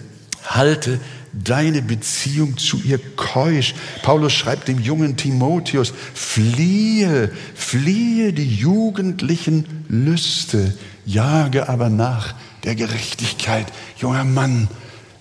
Halte 0.44 0.98
deine 1.32 1.80
Beziehung 1.80 2.58
zu 2.58 2.82
ihr 2.82 2.98
keusch. 3.14 3.76
Paulus 4.02 4.32
schreibt 4.32 4.66
dem 4.66 4.80
jungen 4.80 5.16
Timotheus, 5.16 5.92
fliehe, 6.12 7.30
fliehe 7.54 8.32
die 8.32 8.52
jugendlichen 8.52 9.84
Lüste, 9.88 10.74
jage 11.12 11.68
aber 11.68 11.88
nach 11.88 12.34
der 12.64 12.74
Gerechtigkeit. 12.74 13.66
Junger 13.96 14.24
Mann, 14.24 14.68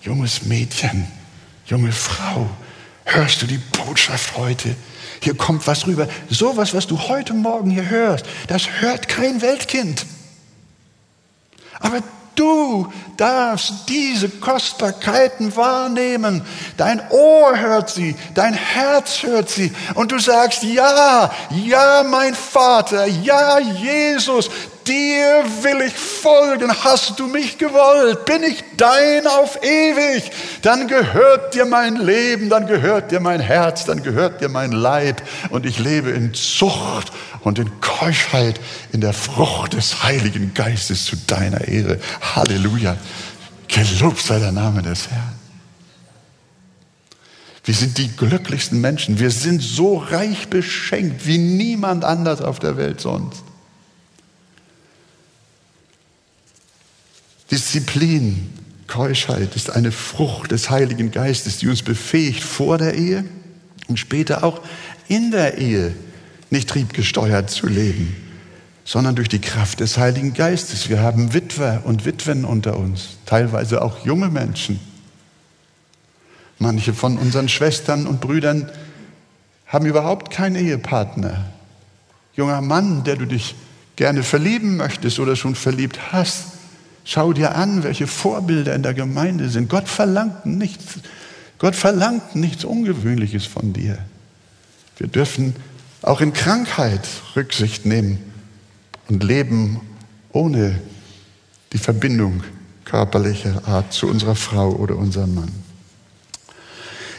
junges 0.02 0.44
Mädchen, 0.44 1.06
junge 1.66 1.92
Frau, 1.92 2.48
hörst 3.04 3.42
du 3.42 3.46
die 3.46 3.58
Botschaft 3.58 4.36
heute? 4.36 4.74
Hier 5.20 5.36
kommt 5.36 5.66
was 5.66 5.86
rüber. 5.86 6.08
Sowas, 6.28 6.72
was 6.74 6.86
du 6.86 6.98
heute 6.98 7.34
Morgen 7.34 7.70
hier 7.70 7.88
hörst, 7.88 8.24
das 8.46 8.80
hört 8.80 9.08
kein 9.08 9.42
Weltkind. 9.42 10.06
Aber 11.80 12.02
du 12.34 12.90
darfst 13.16 13.88
diese 13.88 14.28
Kostbarkeiten 14.28 15.54
wahrnehmen. 15.56 16.42
Dein 16.76 17.02
Ohr 17.10 17.58
hört 17.58 17.90
sie, 17.90 18.16
dein 18.34 18.54
Herz 18.54 19.22
hört 19.22 19.50
sie 19.50 19.72
und 19.94 20.12
du 20.12 20.18
sagst, 20.18 20.62
ja, 20.62 21.30
ja, 21.50 22.02
mein 22.02 22.34
Vater, 22.34 23.06
ja, 23.06 23.58
Jesus, 23.58 24.50
dir 24.90 25.44
will 25.62 25.86
ich 25.86 25.94
folgen. 25.94 26.70
Hast 26.82 27.18
du 27.18 27.28
mich 27.28 27.58
gewollt? 27.58 28.24
Bin 28.24 28.42
ich 28.42 28.64
dein 28.76 29.26
auf 29.26 29.62
ewig? 29.62 30.30
Dann 30.62 30.88
gehört 30.88 31.54
dir 31.54 31.64
mein 31.64 31.96
Leben, 31.96 32.48
dann 32.48 32.66
gehört 32.66 33.12
dir 33.12 33.20
mein 33.20 33.40
Herz, 33.40 33.84
dann 33.84 34.02
gehört 34.02 34.40
dir 34.40 34.48
mein 34.48 34.72
Leib 34.72 35.22
und 35.50 35.64
ich 35.64 35.78
lebe 35.78 36.10
in 36.10 36.34
Zucht 36.34 37.12
und 37.42 37.58
in 37.58 37.80
Keuschheit, 37.80 38.60
in 38.92 39.00
der 39.00 39.12
Frucht 39.12 39.74
des 39.74 40.02
Heiligen 40.02 40.52
Geistes 40.54 41.04
zu 41.04 41.16
deiner 41.16 41.68
Ehre. 41.68 42.00
Halleluja. 42.34 42.96
Gelobt 43.68 44.20
sei 44.20 44.40
der 44.40 44.52
Name 44.52 44.82
des 44.82 45.08
Herrn. 45.08 45.38
Wir 47.64 47.74
sind 47.74 47.98
die 47.98 48.08
glücklichsten 48.08 48.80
Menschen. 48.80 49.20
Wir 49.20 49.30
sind 49.30 49.62
so 49.62 49.98
reich 49.98 50.48
beschenkt 50.48 51.26
wie 51.26 51.38
niemand 51.38 52.04
anders 52.04 52.40
auf 52.40 52.58
der 52.58 52.76
Welt 52.76 53.00
sonst. 53.00 53.44
Disziplin, 57.50 58.48
Keuschheit 58.86 59.54
ist 59.56 59.70
eine 59.70 59.92
Frucht 59.92 60.50
des 60.50 60.70
Heiligen 60.70 61.10
Geistes, 61.10 61.58
die 61.58 61.68
uns 61.68 61.82
befähigt, 61.82 62.42
vor 62.42 62.78
der 62.78 62.94
Ehe 62.94 63.24
und 63.88 63.98
später 63.98 64.44
auch 64.44 64.60
in 65.08 65.30
der 65.30 65.58
Ehe 65.58 65.94
nicht 66.50 66.68
triebgesteuert 66.68 67.50
zu 67.50 67.66
leben, 67.66 68.16
sondern 68.84 69.16
durch 69.16 69.28
die 69.28 69.40
Kraft 69.40 69.80
des 69.80 69.98
Heiligen 69.98 70.34
Geistes. 70.34 70.88
Wir 70.88 71.00
haben 71.00 71.34
Witwer 71.34 71.82
und 71.84 72.04
Witwen 72.04 72.44
unter 72.44 72.76
uns, 72.76 73.18
teilweise 73.26 73.82
auch 73.82 74.04
junge 74.04 74.28
Menschen. 74.28 74.80
Manche 76.58 76.92
von 76.92 77.16
unseren 77.16 77.48
Schwestern 77.48 78.06
und 78.06 78.20
Brüdern 78.20 78.70
haben 79.66 79.86
überhaupt 79.86 80.30
keinen 80.30 80.56
Ehepartner. 80.56 81.46
Junger 82.34 82.60
Mann, 82.60 83.04
der 83.04 83.16
du 83.16 83.26
dich 83.26 83.54
gerne 83.96 84.22
verlieben 84.22 84.76
möchtest 84.76 85.20
oder 85.20 85.36
schon 85.36 85.54
verliebt 85.54 86.12
hast, 86.12 86.49
schau 87.10 87.32
dir 87.32 87.56
an, 87.56 87.82
welche 87.82 88.06
Vorbilder 88.06 88.72
in 88.72 88.84
der 88.84 88.94
Gemeinde 88.94 89.48
sind. 89.48 89.68
Gott 89.68 89.88
verlangt 89.88 90.46
nichts, 90.46 91.00
Gott 91.58 91.74
verlangt 91.74 92.36
nichts 92.36 92.64
Ungewöhnliches 92.64 93.46
von 93.46 93.72
dir. 93.72 93.98
Wir 94.96 95.08
dürfen 95.08 95.56
auch 96.02 96.20
in 96.20 96.32
Krankheit 96.32 97.00
Rücksicht 97.34 97.84
nehmen 97.84 98.18
und 99.08 99.24
leben 99.24 99.80
ohne 100.30 100.80
die 101.72 101.78
Verbindung 101.78 102.44
körperlicher 102.84 103.66
Art 103.66 103.92
zu 103.92 104.06
unserer 104.06 104.36
Frau 104.36 104.70
oder 104.70 104.96
unserem 104.96 105.34
Mann. 105.34 105.50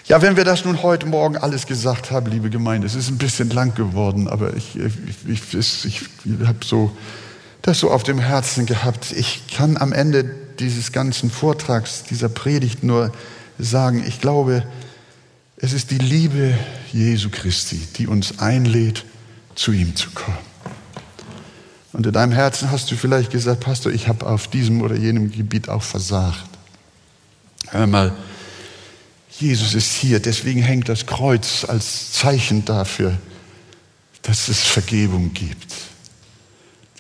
Ja, 0.06 0.22
wenn 0.22 0.38
wir 0.38 0.46
das 0.46 0.64
nun 0.64 0.84
heute 0.84 1.06
Morgen 1.06 1.36
alles 1.36 1.68
gesagt 1.68 2.12
haben, 2.12 2.32
liebe 2.32 2.50
Gemeinde, 2.50 2.88
es 2.88 2.96
ist 2.96 3.10
ein 3.10 3.18
bisschen 3.18 3.50
lang 3.50 3.76
geworden, 3.76 4.30
aber 4.30 4.56
ich, 4.56 4.78
ich, 4.78 5.54
ich, 5.54 5.86
ich 5.86 6.02
habe 6.46 6.66
so, 6.66 6.96
das 7.62 7.80
so 7.80 7.91
auf 7.91 8.03
dem 8.03 8.20
Herzen 8.20 8.66
gehabt. 8.66 9.12
Ich 9.12 9.47
kann 9.47 9.78
am 9.78 9.93
Ende 9.93 10.24
dieses 10.59 10.91
ganzen 10.91 11.30
Vortrags, 11.30 12.03
dieser 12.03 12.30
Predigt 12.30 12.84
nur 12.84 13.12
sagen, 13.57 14.03
ich 14.07 14.20
glaube, 14.22 14.64
es 15.57 15.74
ist 15.74 15.91
die 15.91 15.97
Liebe 15.97 16.57
Jesu 16.91 17.30
Christi, 17.30 17.80
die 17.97 18.07
uns 18.07 18.39
einlädt, 18.39 19.05
zu 19.55 19.72
ihm 19.72 19.95
zu 19.95 20.09
kommen. 20.12 20.38
Und 21.93 22.05
in 22.07 22.14
deinem 22.14 22.32
Herzen 22.32 22.72
hast 22.72 22.89
du 22.89 22.95
vielleicht 22.95 23.32
gesagt, 23.32 23.59
Pastor, 23.59 23.91
ich 23.91 24.07
habe 24.07 24.26
auf 24.26 24.47
diesem 24.47 24.82
oder 24.82 24.95
jenem 24.95 25.32
Gebiet 25.32 25.70
auch 25.70 25.84
versagt. 25.84 26.49
Hör 27.70 27.86
mal, 27.86 28.14
Jesus 29.39 29.74
ist 29.74 29.93
hier, 29.93 30.20
deswegen 30.20 30.62
hängt 30.62 30.89
das 30.89 31.05
Kreuz 31.05 31.66
als 31.68 32.12
Zeichen 32.14 32.66
dafür, 32.66 33.18
dass 34.22 34.47
es 34.47 34.62
Vergebung 34.62 35.34
gibt. 35.34 35.74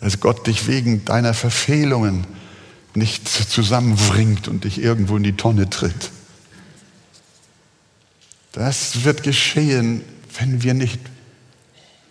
Dass 0.01 0.19
Gott 0.19 0.47
dich 0.47 0.67
wegen 0.67 1.05
deiner 1.05 1.33
Verfehlungen 1.33 2.25
nicht 2.93 3.27
zusammenbringt 3.27 4.47
und 4.47 4.65
dich 4.65 4.81
irgendwo 4.81 5.15
in 5.17 5.23
die 5.23 5.37
Tonne 5.37 5.69
tritt. 5.69 6.11
Das 8.51 9.05
wird 9.05 9.23
geschehen, 9.23 10.01
wenn 10.37 10.63
wir 10.63 10.73
nicht 10.73 10.99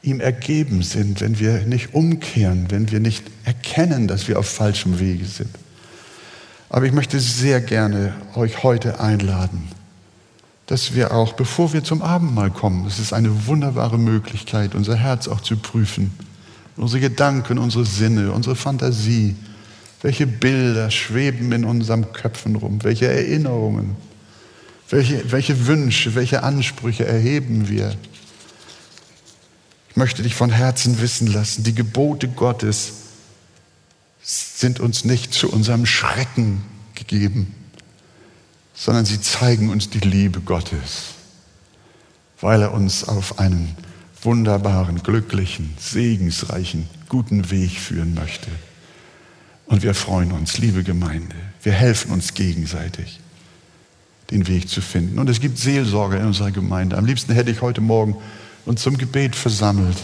ihm 0.02 0.20
ergeben 0.20 0.82
sind, 0.82 1.20
wenn 1.20 1.38
wir 1.38 1.66
nicht 1.66 1.94
umkehren, 1.94 2.70
wenn 2.70 2.90
wir 2.90 3.00
nicht 3.00 3.24
erkennen, 3.44 4.08
dass 4.08 4.28
wir 4.28 4.38
auf 4.38 4.48
falschem 4.48 4.98
Wege 4.98 5.26
sind. 5.26 5.50
Aber 6.70 6.86
ich 6.86 6.92
möchte 6.92 7.20
sehr 7.20 7.60
gerne 7.60 8.14
euch 8.34 8.62
heute 8.62 9.00
einladen, 9.00 9.68
dass 10.66 10.94
wir 10.94 11.12
auch, 11.12 11.34
bevor 11.34 11.72
wir 11.72 11.84
zum 11.84 12.00
Abendmahl 12.00 12.50
kommen, 12.50 12.86
es 12.86 12.98
ist 12.98 13.12
eine 13.12 13.46
wunderbare 13.46 13.98
Möglichkeit, 13.98 14.74
unser 14.74 14.96
Herz 14.96 15.28
auch 15.28 15.40
zu 15.40 15.56
prüfen, 15.56 16.12
unsere 16.80 17.00
Gedanken, 17.00 17.58
unsere 17.58 17.84
Sinne, 17.84 18.32
unsere 18.32 18.56
Fantasie, 18.56 19.36
welche 20.02 20.26
Bilder 20.26 20.90
schweben 20.90 21.52
in 21.52 21.64
unseren 21.64 22.12
Köpfen 22.12 22.56
rum, 22.56 22.82
welche 22.82 23.06
Erinnerungen 23.06 23.96
welche, 24.90 25.30
welche 25.30 25.66
Wünsche, 25.66 26.14
welche 26.14 26.42
Ansprüche 26.42 27.06
erheben 27.06 27.68
wir? 27.68 27.96
Ich 29.88 29.96
möchte 29.96 30.22
dich 30.22 30.34
von 30.34 30.50
Herzen 30.50 31.00
wissen 31.00 31.28
lassen, 31.28 31.64
die 31.64 31.74
Gebote 31.74 32.28
Gottes 32.28 32.92
sind 34.22 34.80
uns 34.80 35.04
nicht 35.04 35.32
zu 35.32 35.50
unserem 35.50 35.86
Schrecken 35.86 36.62
gegeben, 36.94 37.54
sondern 38.74 39.04
sie 39.04 39.20
zeigen 39.20 39.70
uns 39.70 39.90
die 39.90 40.00
Liebe 40.00 40.40
Gottes, 40.40 41.14
weil 42.40 42.62
er 42.62 42.72
uns 42.72 43.04
auf 43.04 43.38
einen 43.38 43.76
wunderbaren, 44.22 45.02
glücklichen, 45.02 45.74
segensreichen, 45.78 46.88
guten 47.08 47.50
Weg 47.50 47.72
führen 47.72 48.14
möchte. 48.14 48.50
Und 49.66 49.82
wir 49.82 49.94
freuen 49.94 50.32
uns, 50.32 50.58
liebe 50.58 50.82
Gemeinde, 50.82 51.36
wir 51.62 51.72
helfen 51.72 52.10
uns 52.10 52.34
gegenseitig 52.34 53.20
den 54.30 54.46
Weg 54.48 54.68
zu 54.68 54.80
finden. 54.80 55.18
Und 55.18 55.28
es 55.28 55.40
gibt 55.40 55.58
Seelsorge 55.58 56.16
in 56.16 56.26
unserer 56.26 56.50
Gemeinde. 56.50 56.96
Am 56.96 57.06
liebsten 57.06 57.32
hätte 57.32 57.50
ich 57.50 57.62
heute 57.62 57.80
Morgen 57.80 58.16
uns 58.66 58.82
zum 58.82 58.98
Gebet 58.98 59.34
versammelt, 59.34 59.96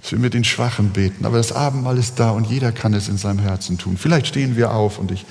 dass 0.00 0.12
wir 0.12 0.18
mit 0.18 0.34
den 0.34 0.44
Schwachen 0.44 0.90
beten. 0.90 1.24
Aber 1.24 1.36
das 1.36 1.52
Abendmahl 1.52 1.98
ist 1.98 2.18
da 2.18 2.30
und 2.30 2.48
jeder 2.48 2.72
kann 2.72 2.94
es 2.94 3.08
in 3.08 3.18
seinem 3.18 3.40
Herzen 3.40 3.78
tun. 3.78 3.96
Vielleicht 3.98 4.28
stehen 4.28 4.56
wir 4.56 4.72
auf 4.72 4.98
und 4.98 5.10
ich 5.10 5.24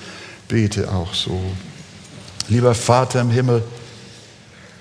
bete 0.48 0.92
auch 0.92 1.14
so. 1.14 1.40
Lieber 2.48 2.74
Vater 2.74 3.20
im 3.20 3.30
Himmel, 3.30 3.62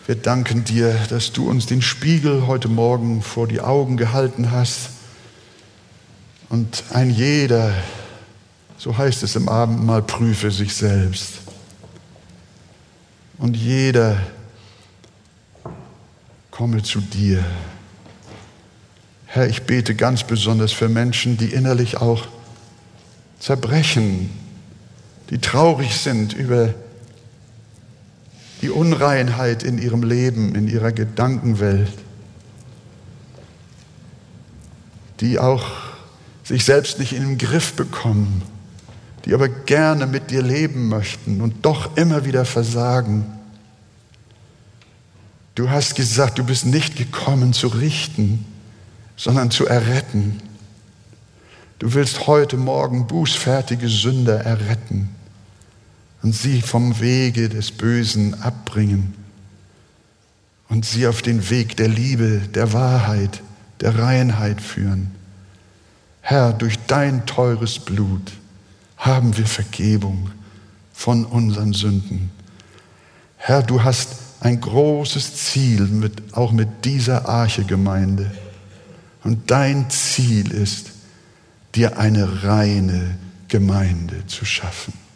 wir 0.07 0.15
danken 0.15 0.63
dir, 0.63 0.97
dass 1.09 1.33
du 1.33 1.49
uns 1.49 1.65
den 1.65 1.81
Spiegel 1.81 2.47
heute 2.47 2.69
Morgen 2.69 3.21
vor 3.21 3.45
die 3.45 3.59
Augen 3.59 3.97
gehalten 3.97 4.51
hast. 4.51 4.91
Und 6.47 6.85
ein 6.93 7.09
jeder, 7.09 7.73
so 8.77 8.97
heißt 8.97 9.21
es 9.23 9.35
im 9.35 9.49
Abendmahl, 9.49 10.01
prüfe 10.01 10.49
sich 10.49 10.73
selbst. 10.73 11.39
Und 13.37 13.57
jeder 13.57 14.17
komme 16.51 16.83
zu 16.83 17.01
dir. 17.01 17.43
Herr, 19.25 19.49
ich 19.49 19.63
bete 19.63 19.93
ganz 19.93 20.23
besonders 20.23 20.71
für 20.71 20.87
Menschen, 20.87 21.35
die 21.35 21.47
innerlich 21.47 21.97
auch 21.97 22.29
zerbrechen, 23.39 24.29
die 25.31 25.39
traurig 25.39 25.97
sind 25.97 26.31
über 26.31 26.73
die 28.61 28.69
Unreinheit 28.69 29.63
in 29.63 29.77
ihrem 29.77 30.03
Leben, 30.03 30.55
in 30.55 30.67
ihrer 30.67 30.91
Gedankenwelt, 30.91 31.91
die 35.19 35.39
auch 35.39 35.65
sich 36.43 36.65
selbst 36.65 36.99
nicht 36.99 37.13
in 37.13 37.23
den 37.23 37.37
Griff 37.37 37.73
bekommen 37.73 38.41
die 39.27 39.33
aber 39.33 39.49
gerne 39.49 40.07
mit 40.07 40.31
dir 40.31 40.41
leben 40.41 40.87
möchten 40.87 41.41
und 41.41 41.65
doch 41.65 41.97
immer 41.97 42.23
wieder 42.23 42.45
versagen. 42.45 43.25
Du 45.53 45.69
hast 45.69 45.95
gesagt, 45.95 46.39
du 46.39 46.45
bist 46.45 46.65
nicht 46.65 46.95
gekommen 46.95 47.51
zu 47.51 47.67
richten, 47.67 48.45
sondern 49.17 49.51
zu 49.51 49.65
erretten. 49.65 50.41
Du 51.77 51.93
willst 51.93 52.25
heute 52.25 52.55
Morgen 52.55 53.05
bußfertige 53.05 53.89
Sünder 53.89 54.45
erretten 54.45 55.13
und 56.27 56.33
sie 56.33 56.61
vom 56.61 56.99
Wege 56.99 57.47
des 57.47 57.71
Bösen 57.71 58.33
abbringen 58.41 59.13
und 60.67 60.83
sie 60.85 61.07
auf 61.07 61.21
den 61.21 61.49
Weg 61.49 61.77
der 61.77 61.87
Liebe, 61.87 62.41
der 62.53 62.73
Wahrheit, 62.73 63.41
der 63.79 63.97
Reinheit 63.97 64.59
führen. 64.59 65.11
Herr, 66.19 66.51
durch 66.51 66.77
dein 66.85 67.25
teures 67.25 67.79
Blut 67.79 68.33
haben 68.97 69.37
wir 69.37 69.45
Vergebung 69.45 70.29
von 70.91 71.23
unseren 71.23 71.71
Sünden. 71.71 72.29
Herr, 73.37 73.63
du 73.63 73.85
hast 73.85 74.17
ein 74.41 74.59
großes 74.59 75.33
Ziel 75.33 75.83
mit, 75.83 76.33
auch 76.33 76.51
mit 76.51 76.83
dieser 76.83 77.29
Arche-Gemeinde. 77.29 78.29
Und 79.23 79.49
dein 79.49 79.89
Ziel 79.89 80.51
ist, 80.51 80.91
dir 81.73 81.97
eine 81.97 82.43
reine 82.43 83.17
Gemeinde 83.47 84.27
zu 84.27 84.43
schaffen. 84.43 85.06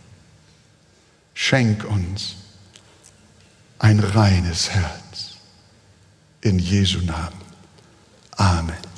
Schenk 1.44 1.86
uns 1.86 2.36
ein 3.80 4.00
reines 4.00 4.70
Herz. 4.70 5.38
In 6.42 6.60
Jesu 6.60 7.00
Namen. 7.00 7.42
Amen. 8.38 8.91